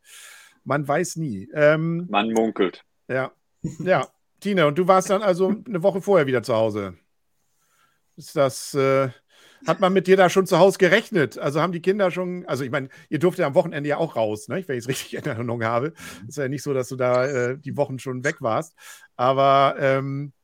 [0.64, 1.48] Man weiß nie.
[1.54, 2.84] Ähm, man munkelt.
[3.08, 3.32] Ja.
[3.78, 4.08] Ja.
[4.44, 6.98] Tina, und du warst dann also eine Woche vorher wieder zu Hause.
[8.14, 9.08] Ist das, äh,
[9.66, 11.38] hat man mit dir da schon zu Hause gerechnet?
[11.38, 14.16] Also haben die Kinder schon, also ich meine, ihr durftet ja am Wochenende ja auch
[14.16, 14.62] raus, ne?
[14.66, 15.94] wenn ich es richtig in Erinnerung habe.
[16.28, 18.74] Ist ja nicht so, dass du da äh, die Wochen schon weg warst.
[19.16, 20.34] Aber ähm,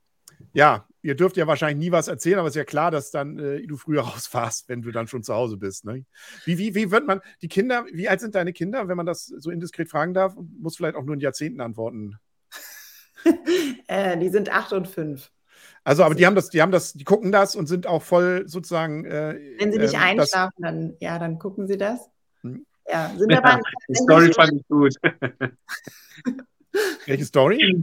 [0.55, 3.38] ja, ihr dürft ja wahrscheinlich nie was erzählen, aber es ist ja klar, dass dann
[3.38, 5.84] äh, du früher rausfährst, wenn du dann schon zu Hause bist.
[5.84, 6.07] Ne?
[6.46, 9.26] Wie, wie, wie wird man, die Kinder, wie alt sind deine Kinder, wenn man das
[9.26, 10.34] so indiskret fragen darf?
[10.59, 12.18] Muss vielleicht auch nur in Jahrzehnten antworten.
[13.87, 15.31] äh, die sind acht und fünf.
[15.83, 18.45] Also, aber die haben das, die haben das, die gucken das und sind auch voll
[18.47, 19.05] sozusagen.
[19.05, 22.11] Äh, Wenn sie nicht äh, einschlafen, dann ja, dann gucken sie das.
[22.43, 22.66] Hm.
[22.89, 24.95] Ja, sind ja, aber die Story fand ich gut.
[27.07, 27.83] Welche Story?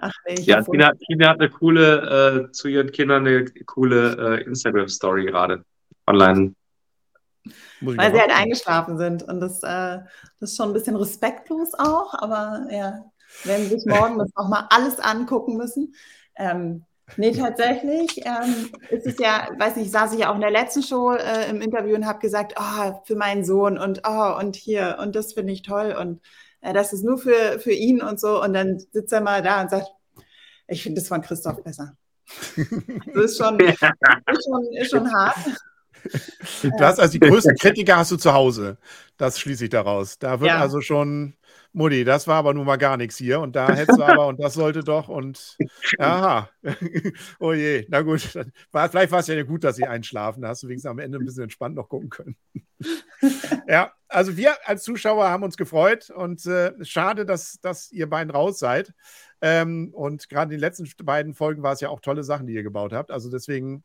[0.00, 4.44] Ach, nee, ja, Tina, Tina, hat eine coole, äh, zu ihren Kindern eine coole äh,
[4.44, 5.64] Instagram-Story gerade
[6.06, 6.54] online.
[7.80, 9.22] Weil sie halt eingeschlafen sind.
[9.24, 10.00] Und das, äh,
[10.38, 13.04] das ist schon ein bisschen respektlos auch, aber ja,
[13.44, 15.94] werden sich morgen das nochmal alles angucken müssen.
[16.36, 16.84] Ähm,
[17.16, 20.82] Nee, tatsächlich ähm, ist es ja, weiß nicht, saß ich ja auch in der letzten
[20.82, 24.96] Show äh, im Interview und habe gesagt, oh, für meinen Sohn und oh, und hier
[24.98, 26.20] und das finde ich toll und
[26.62, 28.42] äh, das ist nur für, für ihn und so.
[28.42, 29.88] Und dann sitzt er mal da und sagt,
[30.68, 31.96] ich finde das von Christoph besser.
[33.14, 35.36] Das ist schon, ist schon, ist schon hart.
[36.62, 38.78] Du hast also die größten Kritiker hast du zu Hause.
[39.18, 40.18] Das schließe ich daraus.
[40.18, 40.60] Da wird Ja.
[40.60, 41.34] also schon,
[41.74, 43.40] Mutti, das war aber nun mal gar nichts hier.
[43.40, 45.56] Und da hättest du aber, und das sollte doch, und
[45.98, 46.50] aha.
[47.40, 48.34] oh je, na gut.
[48.34, 50.42] Dann War, vielleicht war es ja gut, dass sie einschlafen.
[50.42, 52.36] Da hast du wenigstens am Ende ein bisschen entspannt noch gucken können.
[53.66, 58.30] ja, also wir als Zuschauer haben uns gefreut und äh, schade, dass, dass ihr beiden
[58.30, 58.92] raus seid.
[59.40, 62.54] Ähm, und gerade in den letzten beiden Folgen war es ja auch tolle Sachen, die
[62.54, 63.10] ihr gebaut habt.
[63.10, 63.82] Also deswegen,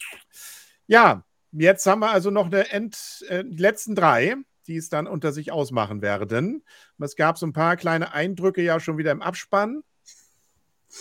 [0.88, 4.36] ja, jetzt haben wir also noch eine End, äh, die letzten drei,
[4.68, 6.64] die es dann unter sich ausmachen werden.
[7.00, 9.84] Es gab so ein paar kleine Eindrücke ja schon wieder im Abspann.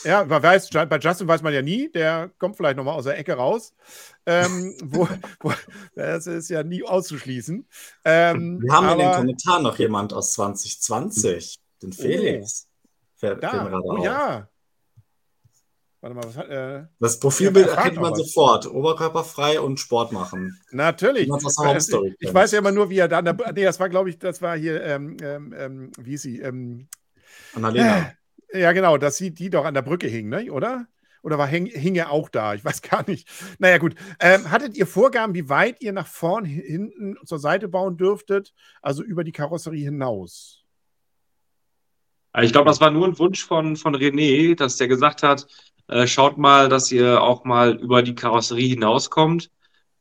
[0.03, 3.17] Ja, man weiß, bei Justin weiß man ja nie, der kommt vielleicht nochmal aus der
[3.19, 3.73] Ecke raus.
[4.27, 5.09] Ähm, wo,
[5.41, 5.53] wo,
[5.95, 7.67] das ist ja nie auszuschließen.
[8.05, 12.67] Ähm, Wir haben in den aber- Kommentaren noch jemand aus 2020, den Felix.
[13.14, 14.49] Fällt- fällt mir Da, oh ja.
[16.07, 18.67] Warte mal, was hat, äh, Das Profilbild er erkennt man sofort.
[18.67, 20.57] Oberkörperfrei und Sport machen.
[20.71, 21.29] Natürlich.
[21.81, 22.35] Story Ich kennt.
[22.35, 23.35] weiß ja immer nur, wie er da an der.
[23.53, 26.39] Nee, das war, glaube ich, das war hier, ähm, ähm, ähm, wie ist sie?
[26.39, 26.87] Ähm,
[27.55, 28.13] Annalena.
[28.53, 30.49] ja, genau, dass sie die doch an der Brücke hing, ne?
[30.53, 30.87] oder?
[31.23, 32.55] Oder war, hing, hing er auch da?
[32.55, 33.29] Ich weiß gar nicht.
[33.59, 33.97] Naja, gut.
[34.21, 38.55] Ähm, hattet ihr Vorgaben, wie weit ihr nach vorn, hinten zur Seite bauen dürftet?
[38.81, 40.63] Also über die Karosserie hinaus?
[42.43, 45.47] Ich glaube, das war nur ein Wunsch von, von René, dass der gesagt hat,
[45.89, 49.51] äh, schaut mal, dass ihr auch mal über die Karosserie hinauskommt,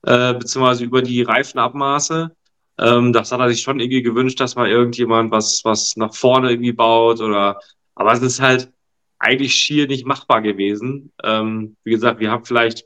[0.03, 2.35] äh, beziehungsweise über die Reifenabmaße.
[2.77, 6.51] Ähm, das hat er sich schon irgendwie gewünscht, dass mal irgendjemand was, was nach vorne
[6.51, 7.59] irgendwie baut oder,
[7.95, 8.71] aber es ist halt
[9.19, 11.11] eigentlich schier nicht machbar gewesen.
[11.23, 12.85] Ähm, wie gesagt, wir haben vielleicht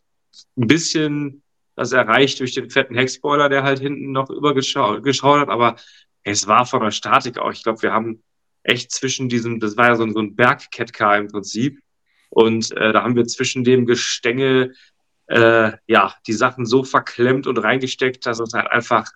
[0.58, 1.43] ein bisschen
[1.76, 5.78] das erreicht durch den fetten Heckspoiler, der halt hinten noch übergeschaut geschaut hat, aber
[6.24, 7.52] es war von der Statik auch.
[7.52, 8.22] Ich glaube, wir haben
[8.64, 11.80] echt zwischen diesem, das war ja so ein, so ein Berg-Catcar im Prinzip.
[12.30, 14.74] Und äh, da haben wir zwischen dem Gestänge
[15.28, 19.10] äh, ja die Sachen so verklemmt und reingesteckt, dass es halt einfach,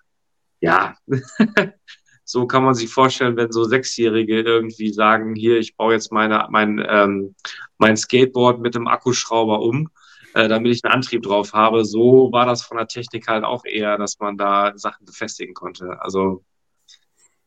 [0.60, 0.96] ja,
[2.24, 6.46] so kann man sich vorstellen, wenn so Sechsjährige irgendwie sagen, hier, ich baue jetzt meine,
[6.50, 7.34] mein, ähm,
[7.78, 9.90] mein Skateboard mit dem Akkuschrauber um,
[10.34, 11.84] äh, damit ich einen Antrieb drauf habe.
[11.84, 16.00] So war das von der Technik halt auch eher, dass man da Sachen befestigen konnte.
[16.00, 16.44] Also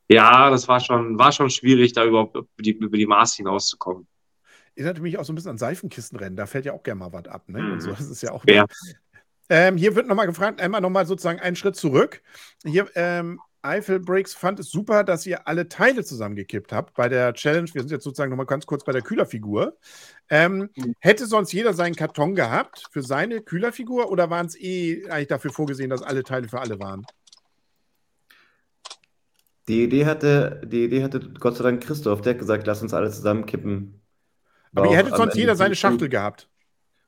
[0.09, 4.07] ja, das war schon, war schon schwierig, da überhaupt über die, über die Maße hinauszukommen.
[4.77, 6.35] Erinnert mich auch so ein bisschen an Seifenkistenrennen.
[6.35, 7.49] Da fällt ja auch gerne mal was ab.
[7.49, 7.61] Ne?
[7.61, 7.71] Mhm.
[7.73, 8.45] Und so, das ist ja auch.
[8.47, 8.65] Ja.
[9.49, 12.21] Ähm, hier wird nochmal gefragt, einmal nochmal sozusagen einen Schritt zurück.
[12.63, 17.33] Hier, ähm, Eiffel Breaks fand es super, dass ihr alle Teile zusammengekippt habt bei der
[17.33, 17.69] Challenge.
[17.73, 19.77] Wir sind jetzt sozusagen nochmal ganz kurz bei der Kühlerfigur.
[20.29, 20.69] Ähm,
[20.99, 25.51] hätte sonst jeder seinen Karton gehabt für seine Kühlerfigur oder waren es eh eigentlich dafür
[25.51, 27.05] vorgesehen, dass alle Teile für alle waren?
[29.67, 32.93] Die Idee hatte, die Idee hatte Gott sei Dank Christoph, der hat gesagt, lass uns
[32.93, 33.99] alle zusammenkippen.
[34.77, 35.75] Aber ihr hättet sonst Ende jeder seine.
[35.75, 36.49] Schachtel gehabt.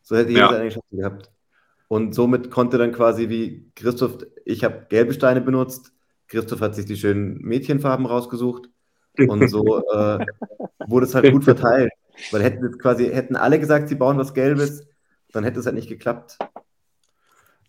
[0.01, 0.51] So hätte jeder Ja.
[0.51, 1.31] seine Schachtel gehabt.
[1.87, 5.91] Und somit konnte dann quasi wie Christoph, ich habe gelbe Steine benutzt,
[6.27, 8.69] Christoph hat sich die schönen Mädchenfarben rausgesucht
[9.17, 10.25] und so äh,
[10.87, 11.91] wurde es halt gut verteilt.
[12.31, 14.87] Weil hätten jetzt quasi, hätten alle gesagt, sie bauen was Gelbes,
[15.31, 16.37] dann hätte es halt nicht geklappt.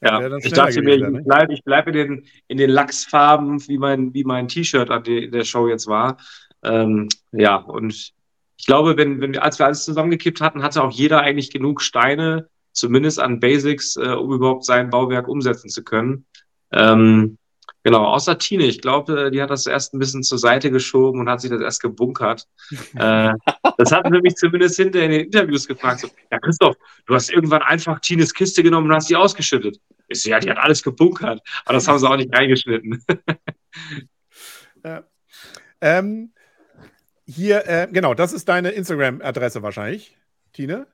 [0.03, 4.25] Ja, ich dachte mir, ich bleibe bleib in den, in den Lachsfarben, wie mein, wie
[4.25, 6.17] mein T-Shirt an die, der Show jetzt war.
[6.63, 8.13] Ähm, ja, und
[8.61, 11.81] ich glaube, wenn, wenn wir, als wir alles zusammengekippt hatten, hatte auch jeder eigentlich genug
[11.81, 16.27] Steine, zumindest an Basics, äh, um überhaupt sein Bauwerk umsetzen zu können.
[16.71, 17.39] Ähm,
[17.85, 21.31] genau, außer Tine, ich glaube, die hat das erst ein bisschen zur Seite geschoben und
[21.31, 22.47] hat sich das erst gebunkert.
[22.97, 23.33] äh,
[23.79, 26.01] das hatten wir mich zumindest hinter in den Interviews gefragt.
[26.01, 29.81] So, ja, Christoph, du hast irgendwann einfach Tines Kiste genommen und hast die ausgeschüttet.
[30.09, 31.41] Ich so, ja, die hat alles gebunkert.
[31.65, 33.03] Aber das haben sie auch nicht reingeschnitten.
[34.83, 35.05] Ja.
[35.83, 36.33] Ähm,
[37.31, 40.17] hier, äh, genau, das ist deine Instagram-Adresse wahrscheinlich,
[40.53, 40.87] Tine.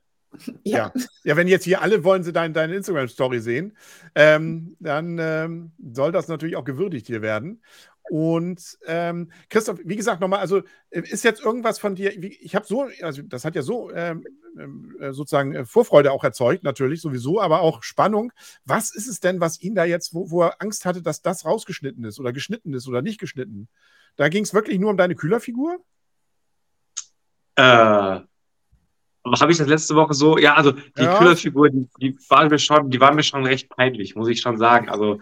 [0.64, 0.92] Ja.
[1.24, 3.76] ja, wenn jetzt hier alle wollen sie dein, deine Instagram-Story sehen,
[4.14, 7.62] ähm, dann ähm, soll das natürlich auch gewürdigt hier werden.
[8.10, 10.58] Und ähm, Christoph, wie gesagt, nochmal, also
[10.90, 13.90] äh, ist jetzt irgendwas von dir, wie, ich habe so, also das hat ja so
[13.92, 14.24] ähm,
[14.58, 18.32] ähm, äh, sozusagen äh, Vorfreude auch erzeugt, natürlich sowieso, aber auch Spannung.
[18.64, 21.44] Was ist es denn, was ihn da jetzt, wo, wo er Angst hatte, dass das
[21.44, 23.68] rausgeschnitten ist oder geschnitten ist oder nicht geschnitten?
[24.16, 25.78] Da ging es wirklich nur um deine Kühlerfigur?
[27.56, 28.20] Äh,
[29.40, 30.38] habe ich das letzte Woche so?
[30.38, 31.18] Ja, also die Ja.
[31.18, 34.56] Kühlerfigur, die, die waren mir schon, die waren mir schon recht peinlich, muss ich schon
[34.58, 34.88] sagen.
[34.88, 35.18] Also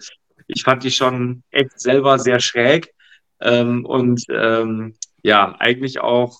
[0.47, 2.93] ich fand die schon echt selber sehr schräg
[3.39, 6.39] ähm, und ähm, ja, eigentlich auch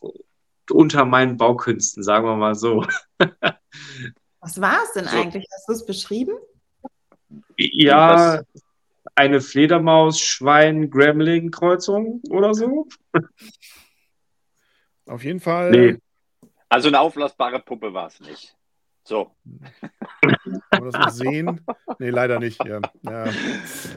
[0.70, 2.86] unter meinen Baukünsten, sagen wir mal so.
[4.42, 5.18] Was war es denn So.
[5.18, 5.48] eigentlich?
[5.52, 6.34] Hast du es beschrieben?
[7.58, 8.44] Ja,
[9.16, 12.88] eine Fledermaus-Schwein-Gremling-Kreuzung oder so?
[15.08, 15.72] Auf jeden Fall.
[15.72, 15.98] Nee.
[16.70, 18.56] Also eine auflassbare Puppe war es nicht.
[19.04, 19.32] So.
[20.22, 21.62] Kann man das noch sehen?
[22.00, 22.64] Nee, leider nicht.
[22.66, 22.82] Ja.
[23.04, 23.26] Ja.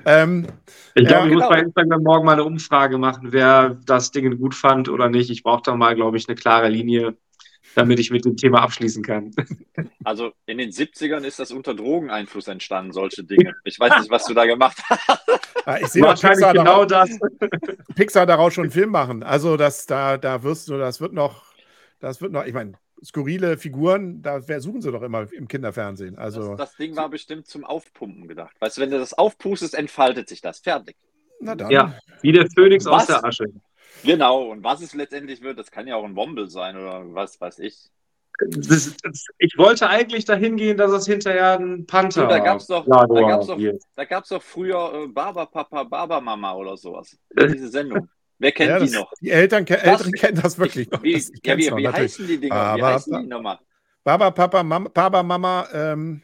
[0.04, 0.46] Ähm,
[0.94, 1.46] Ich Ja, glaube, ich genau.
[1.46, 5.30] muss bei Instagram morgen mal eine Umfrage machen, wer das Ding gut fand oder nicht.
[5.30, 7.16] Ich brauche da mal, glaube ich, eine klare Linie,
[7.74, 9.30] damit ich mit dem Thema abschließen kann.
[10.09, 13.54] Also in den 70ern ist das unter Drogeneinfluss entstanden, solche Dinge.
[13.64, 15.20] Ich weiß nicht, was du da gemacht hast.
[15.66, 17.50] ah, ich sehe Wahrscheinlich Pixar, genau daraus, das.
[17.94, 19.22] Pixar daraus schon einen Film machen.
[19.22, 21.44] Also das, da, da wirst du, das wird noch,
[22.00, 22.72] das wird noch, ich meine,
[23.04, 26.16] skurrile Figuren, da suchen sie doch immer im Kinderfernsehen.
[26.16, 28.56] Also, Das, das Ding war bestimmt zum Aufpumpen gedacht.
[28.61, 30.61] Weißt du, wenn du das aufpustest, entfaltet sich das.
[30.61, 30.96] Fertig.
[31.38, 31.70] na dann.
[31.70, 33.06] Ja, wie der Phönix aus Was?
[33.09, 33.44] der Asche.
[34.04, 34.44] Genau.
[34.50, 37.59] Und was es letztendlich wird, das kann ja auch ein Womble sein oder was weiß
[37.59, 37.90] ich.
[38.41, 42.66] Das, das, ich wollte eigentlich dahin gehen, dass es hinterher ein Panther Du, da gab's
[42.68, 43.59] doch- Jaguar da gab's doch-.
[43.97, 47.18] Da gab es doch früher äh, Baba Papa, Baba Mama oder sowas.
[47.36, 47.49] Äh.
[47.49, 48.09] Diese Sendung.
[48.39, 49.12] Wer kennt Ja, die das, noch?
[49.20, 49.82] Die Eltern, ke- Was?
[49.84, 51.03] Älteren kennen das wirklich noch.
[51.03, 52.55] Wie, Das, ich ja, wie, noch, wie heißen die Dinger?
[52.55, 53.59] wie Aber- heißen die nochmal?
[54.05, 56.22] Baba, Papa, Mama, Baba, Mama, ähm,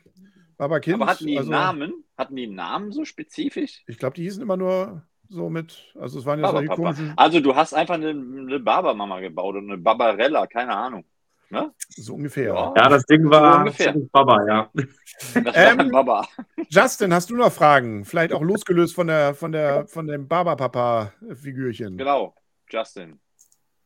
[0.56, 0.94] Baba, Kind.
[1.02, 2.04] Aber hatten die einen also, Namen?
[2.16, 3.82] Hatten die einen Namen so spezifisch?
[3.88, 7.12] Ich glaube, die hießen immer nur so mit, also es waren ja Baba solche komischen,
[7.16, 11.04] Also du hast einfach eine, eine Baba-Mama gebaut und eine Babarella, keine Ahnung.
[11.96, 12.54] So ungefähr.
[12.54, 12.72] Ja.
[12.76, 13.92] Ja, das Ding So war ungefähr.
[13.92, 14.70] ziemlich Baba, ja.
[15.44, 16.26] Das Ähm, ein Baba.
[16.68, 18.04] Justin, hast du noch Fragen?
[18.04, 21.96] Vielleicht auch losgelöst von der, von der, von dem Baba-Papa-Figürchen.
[21.96, 22.34] Genau,
[22.68, 23.20] Justin.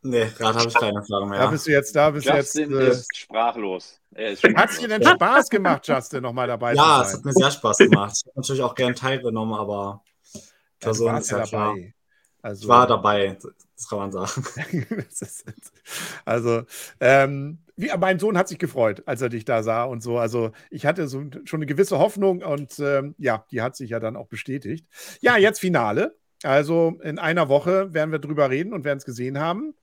[0.02, 1.38] Nee, gerade habe ich keine Frage mehr.
[1.40, 2.54] Da bist du jetzt, da bist du jetzt.
[2.54, 4.00] Justin Äh, ist sprachlos.
[4.14, 7.16] Ist Hat es dir denn Spaß gemacht, Justin, nochmal dabei ja, zu es sein?
[7.18, 8.14] hat mir sehr Spaß gemacht.
[8.16, 10.02] Ich habe natürlich auch gern teilgenommen, aber
[10.34, 11.74] Ja, du Person ist ja klar.
[11.74, 11.94] dabei.
[12.40, 13.36] Also, Ich war dabei,
[13.78, 14.44] das kann man sagen.
[16.24, 16.64] Also,
[17.00, 20.18] ähm, wie, mein Sohn hat sich gefreut, als er dich da sah und so.
[20.18, 24.00] Also, ich hatte so schon eine gewisse Hoffnung und ähm, ja, die hat sich ja
[24.00, 24.86] dann auch bestätigt.
[25.20, 26.16] Ja, jetzt Finale.
[26.42, 29.74] Also, in einer Woche werden wir drüber reden und werden es gesehen haben.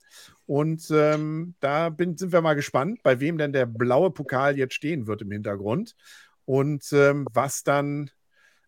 [0.44, 4.74] Und ähm, da bin, sind wir mal gespannt, bei wem denn der blaue Pokal jetzt
[4.74, 5.96] stehen wird im Hintergrund.
[6.44, 8.10] Und ähm, was dann,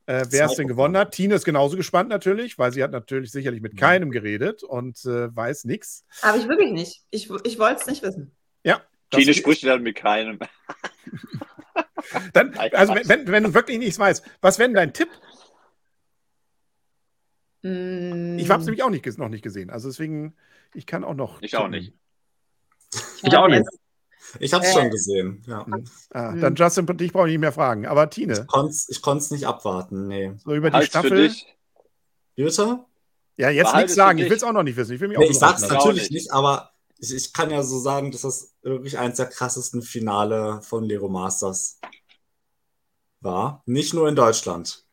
[0.08, 1.12] äh, wer es denn gewonnen hat.
[1.12, 5.34] Tine ist genauso gespannt natürlich, weil sie hat natürlich sicherlich mit keinem geredet und äh,
[5.34, 6.04] weiß nichts.
[6.22, 7.04] Habe ich wirklich nicht.
[7.10, 8.34] Ich, ich wollte es nicht wissen.
[9.10, 10.38] Das- Tine spricht dann mit keinem.
[12.32, 15.08] Dann, also wenn, wenn, du wirklich nichts weißt, was wäre denn dein Tipp?
[17.62, 19.68] Mm, Ich habe es nämlich auch nicht, noch nicht gesehen.
[19.68, 20.36] Also deswegen,
[20.74, 21.42] ich kann auch noch.
[21.42, 21.70] Ich auch tippen.
[21.72, 21.92] nicht.
[23.22, 23.66] Ich auch nicht.
[24.40, 24.74] Ich habe es Äh.
[24.74, 25.42] schon gesehen.
[25.46, 25.66] Ja.
[26.10, 26.40] Ah, Hm.
[26.40, 27.86] dann Justin, dich brauche ich nicht mehr fragen.
[27.86, 28.46] Aber Tine,
[28.88, 30.06] Ich konnte es nicht abwarten.
[30.08, 30.32] Nee.
[30.44, 31.32] so über die Halt's Staffel.
[32.36, 32.84] Bitte?
[33.36, 34.18] Ja, jetzt nichts sagen.
[34.18, 34.92] Ich will es auch noch nicht wissen.
[34.94, 36.32] Ich will mich Nee, auch ich sag's auch natürlich nicht.
[36.32, 40.84] aber ich, ich kann ja so sagen, dass das wirklich eins der krassesten Finale von
[40.84, 41.78] Lego Masters
[43.20, 43.62] war.
[43.66, 44.84] Nicht nur in Deutschland.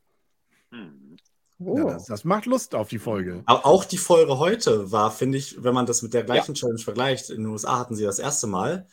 [0.71, 1.17] Hm.
[1.59, 1.77] Oh.
[1.77, 3.41] Ja, das, das macht Lust auf die Folge.
[3.45, 6.79] Aber auch die Folge heute war, finde ich, wenn man das mit der gleichen Challenge
[6.79, 8.87] vergleicht, in den USA hatten sie das erste Mal.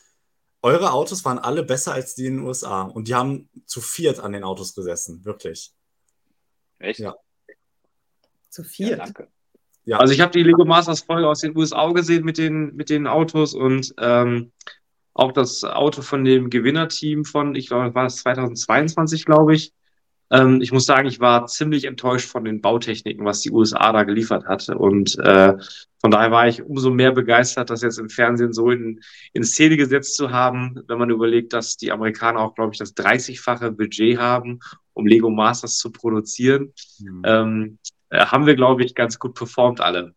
[0.62, 2.82] Eure Autos waren alle besser als die in den USA.
[2.82, 5.24] Und die haben zu viert an den Autos gesessen.
[5.24, 5.72] Wirklich.
[6.78, 7.00] Echt?
[7.00, 7.14] Ja.
[8.48, 8.96] Zu Ja, viel.
[8.96, 9.28] danke.
[9.84, 9.98] Ja.
[9.98, 13.06] Also ich habe die Lego Masters Folge aus den USA gesehen mit den, mit den
[13.08, 14.52] Autos und ähm,
[15.14, 19.72] auch das Auto von dem Gewinnerteam von, ich glaube, war es 2022, glaube ich.
[20.33, 24.03] Ähm, ich muss sagen, ich war ziemlich enttäuscht von den Bautechniken, was die USA da
[24.05, 24.66] geliefert hat.
[24.70, 25.55] Und äh,
[26.01, 29.01] von daher war ich umso mehr begeistert, das jetzt im Fernsehen so in,
[29.35, 32.97] in Szene gesetzt zu haben, wenn man überlegt, dass die Amerikaner auch, glaube ich, das
[32.97, 34.61] 30-fache Budget haben,
[34.95, 36.72] um Lego Masters zu produzieren.
[36.99, 37.22] Hm.
[37.26, 37.78] Ähm,
[38.09, 40.14] äh, haben wir, glaube ich, ganz gut performt alle.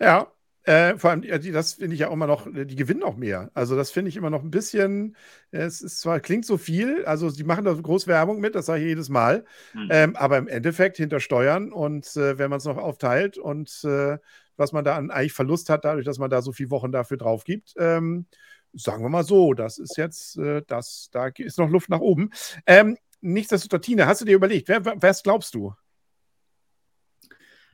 [0.00, 0.31] Ja,
[0.64, 3.50] äh, vor allem, die, das finde ich ja auch immer noch, die gewinnen auch mehr.
[3.54, 5.16] Also, das finde ich immer noch ein bisschen,
[5.50, 8.82] es ist zwar, klingt so viel, also sie machen da groß Werbung mit, das sage
[8.82, 9.88] ich jedes Mal, Hm.
[9.90, 14.18] ähm, aber im Endeffekt hinter Steuern und äh, wenn man es noch aufteilt und äh,
[14.56, 17.16] was man da an eigentlich Verlust hat, dadurch, dass man da so viele Wochen dafür
[17.16, 18.26] drauf gibt, ähm,
[18.74, 22.30] sagen wir mal so, das ist jetzt, äh, das, da ist noch Luft nach oben.
[22.66, 25.74] Ähm, nichtsdestotrotz, Tine, hast du dir überlegt, wer, wer wer glaubst du?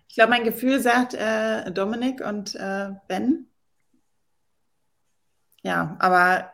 [0.09, 3.47] Ich glaube, mein Gefühl sagt äh, Dominik und äh, Ben.
[5.63, 6.51] Ja, aber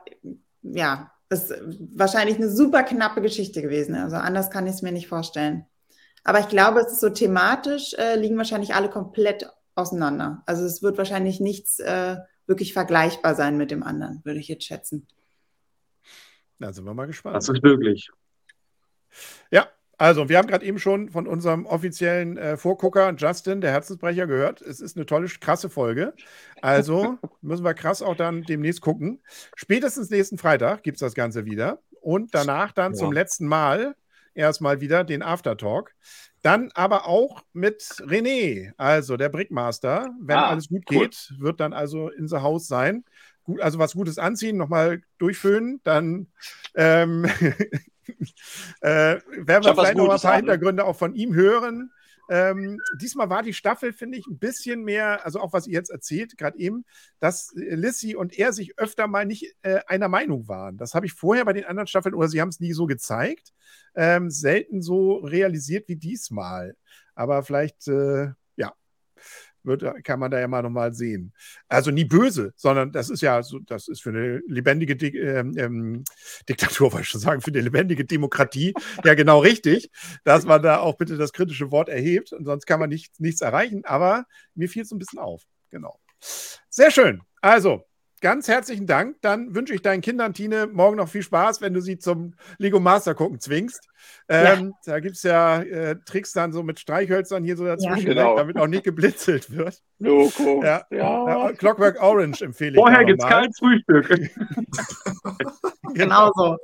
[0.62, 1.62] ja, das ist
[1.94, 3.94] wahrscheinlich eine super knappe Geschichte gewesen.
[3.94, 5.66] Also anders kann ich es mir nicht vorstellen.
[6.24, 10.42] Aber ich glaube, es ist so thematisch, äh, liegen wahrscheinlich alle komplett auseinander.
[10.46, 14.64] Also es wird wahrscheinlich nichts äh, wirklich vergleichbar sein mit dem anderen, würde ich jetzt
[14.64, 15.06] schätzen.
[16.58, 17.36] Da sind wir mal gespannt.
[17.36, 18.10] Das ist möglich.
[19.50, 19.68] Ja,
[19.98, 24.60] also wir haben gerade eben schon von unserem offiziellen äh, Vorgucker Justin, der Herzensbrecher, gehört.
[24.62, 26.14] Es ist eine tolle, krasse Folge.
[26.62, 29.22] Also müssen wir krass auch dann demnächst gucken.
[29.56, 31.80] Spätestens nächsten Freitag gibt es das Ganze wieder.
[32.00, 32.98] und danach dann Ja.
[32.98, 33.94] zum letzten Mal
[34.34, 35.94] erstmal wieder den Aftertalk.
[36.42, 40.10] Dann aber auch mit René, also der Brickmaster.
[40.20, 41.08] Wenn Ah, alles gut cool.
[41.08, 43.04] geht, wird dann also in the House sein.
[43.44, 46.26] Gut, also was Gutes anziehen, nochmal durchföhnen, dann
[46.74, 47.24] ähm,
[48.80, 50.36] äh, werden wir vielleicht noch ein paar.
[50.36, 51.90] Hintergründe auch von ihm hören.
[52.30, 55.90] Ähm, diesmal war die Staffel, finde ich, ein bisschen mehr, also auch was ihr jetzt
[55.90, 56.84] erzählt, gerade eben,
[57.20, 60.78] dass Lissy und er sich öfter mal nicht äh, einer Meinung waren.
[60.78, 63.52] Das habe ich vorher bei den anderen Staffeln, oder sie haben es nie so gezeigt,
[63.94, 66.76] ähm, selten so realisiert wie diesmal.
[67.14, 68.72] Aber vielleicht, äh, ja,
[69.64, 71.32] wird, kann man da ja mal nochmal sehen.
[71.68, 75.54] Also nie böse, sondern das ist ja so, das ist für eine lebendige Di ähm,
[75.56, 76.04] ähm,
[76.48, 79.90] Diktatur, wollte ich schon sagen, für eine lebendige Demokratie ja genau richtig,
[80.24, 83.40] dass man da auch bitte das kritische Wort erhebt und sonst kann man nicht, nichts
[83.40, 83.84] erreichen.
[83.84, 85.42] Aber mir fiel es ein bisschen auf.
[85.70, 85.98] Genau.
[86.70, 87.22] Sehr schön.
[87.40, 87.84] Also,
[88.24, 89.16] ganz herzlichen Dank.
[89.20, 92.80] Dann wünsche ich deinen Kindern, Tine, morgen noch viel Spaß, wenn du sie zum Lego
[92.80, 93.86] Master gucken zwingst.
[94.30, 98.30] Ähm, Da gibt es ja äh, Tricks dann so mit Streichhölzern hier so dazwischen, genau.
[98.30, 99.78] ne, damit auch nicht geblitzelt wird.
[99.98, 100.62] Loco.
[100.64, 100.86] Ja.
[100.90, 101.48] Ja.
[101.48, 102.76] Ja, Clockwork Orange empfehle ich.
[102.76, 103.42] Vorher gibt's nochmal.
[103.42, 104.30] kein Frühstück.
[105.94, 106.56] Genau so.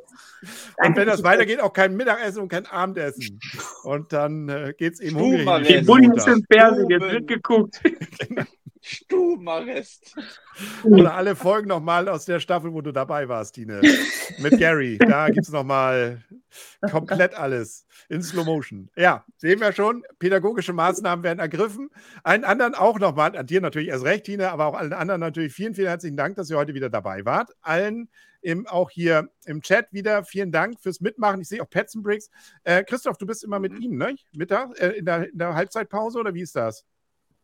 [0.84, 3.38] Und wenn das weitergeht, auch kein Mittagessen und kein Abendessen.
[3.84, 5.46] Und dann äh, geht es eben hungrig.
[5.68, 7.80] Die ist im Fernsehen, jetzt wird geguckt.
[8.81, 10.16] Stubenarrest.
[10.85, 13.81] Oder alle Folgen nochmal aus der Staffel, wo du dabei warst, Tine.
[14.39, 14.99] Mit Gary.
[14.99, 16.24] Da gibt es nochmal
[16.91, 18.89] komplett alles in Slow Motion.
[18.97, 20.03] Ja, sehen wir schon.
[20.18, 21.91] Pädagogische Maßnahmen werden ergriffen.
[22.22, 25.53] Allen anderen auch nochmal, an dir natürlich erst recht, Tine, aber auch allen anderen natürlich
[25.53, 27.51] vielen, vielen herzlichen Dank, dass ihr heute wieder dabei wart.
[27.61, 28.09] Allen
[28.43, 31.41] im, auch hier im Chat wieder vielen Dank fürs Mitmachen.
[31.43, 32.31] Ich sehe auch Petzenbricks.
[32.64, 34.16] Äh, Christoph, du bist immer mit ihm, ne?
[34.33, 36.87] Mittag, äh, in, der, in der Halbzeitpause oder wie ist das?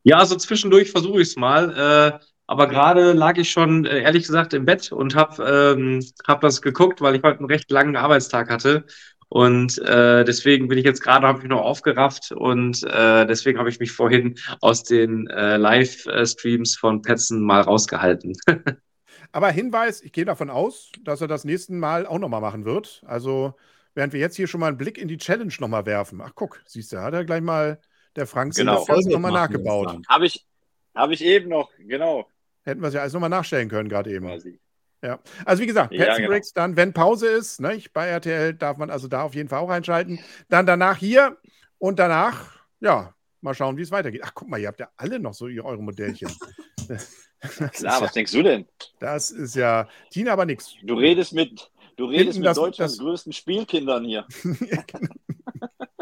[0.07, 2.20] Ja, also zwischendurch versuche ich es mal.
[2.22, 5.42] Äh, aber gerade lag ich schon, äh, ehrlich gesagt, im Bett und habe
[5.76, 8.86] ähm, hab das geguckt, weil ich heute einen recht langen Arbeitstag hatte.
[9.28, 13.68] Und äh, deswegen bin ich jetzt gerade, habe ich noch aufgerafft und äh, deswegen habe
[13.68, 18.34] ich mich vorhin aus den äh, Live-Streams von Petzen mal rausgehalten.
[19.32, 23.02] Aber Hinweis, ich gehe davon aus, dass er das nächste Mal auch nochmal machen wird.
[23.07, 23.54] Also,
[23.96, 26.20] während wir jetzt hier schon mal einen Blick in die Challenge nochmal werfen.
[26.22, 27.80] Ach, guck, siehst du, hat er gleich mal
[28.16, 28.76] der Frank Genau.
[28.78, 29.96] das Ganze nochmal nachgebaut.
[30.08, 30.46] Habe ich,
[30.94, 32.28] hab ich eben noch, genau.
[32.64, 34.26] Hätten wir es ja alles nochmal nachstellen können, gerade eben.
[35.02, 35.20] Ja.
[35.44, 36.28] Also, wie gesagt, Ja, Pets genau.
[36.30, 39.48] Bricks dann, wenn Pause ist, ne, ich, bei RTL darf man also da auf jeden
[39.48, 40.18] Fall auch einschalten.
[40.48, 41.36] Dann danach hier
[41.78, 44.22] und danach, ja, mal schauen, wie es weitergeht.
[44.24, 46.30] Ach, guck mal, ihr habt ja alle noch so eure Modellchen.
[46.88, 48.64] Das ist, Klar, ja, was denkst du denn?
[48.98, 50.72] das ist ja, Tina aber nix.
[50.82, 54.26] Du redest mit, du redest Hinten mit das- Deutschlands das- größten Spielkindern hier.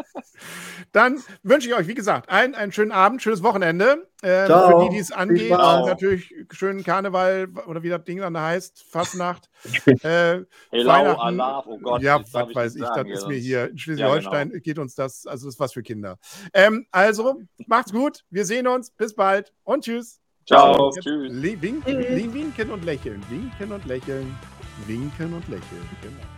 [0.91, 4.07] Dann wünsche ich euch, wie gesagt, einen, einen schönen Abend, schönes Wochenende.
[4.23, 4.79] Ähm, Ciao.
[4.79, 9.49] für die, die es angeht, natürlich schönen Karneval oder wie das Ding dann heißt, Fastnacht.
[10.03, 10.41] äh,
[10.71, 10.91] Hello.
[10.91, 12.01] Allah, oh Gott.
[12.01, 15.25] ja, was weiß ich, sagen das ist mir hier in Schleswig-Holstein Ja, geht uns das,
[15.27, 16.17] also das ist was für Kinder.
[16.53, 20.21] Ähm, also, macht's gut, wir sehen uns, bis bald und tschüss.
[20.47, 21.61] Ciao, Jetzt tschüss.
[21.61, 24.35] Winken, winken und lächeln, winken und lächeln,
[24.87, 25.89] winken und lächeln.
[26.01, 26.34] Genau.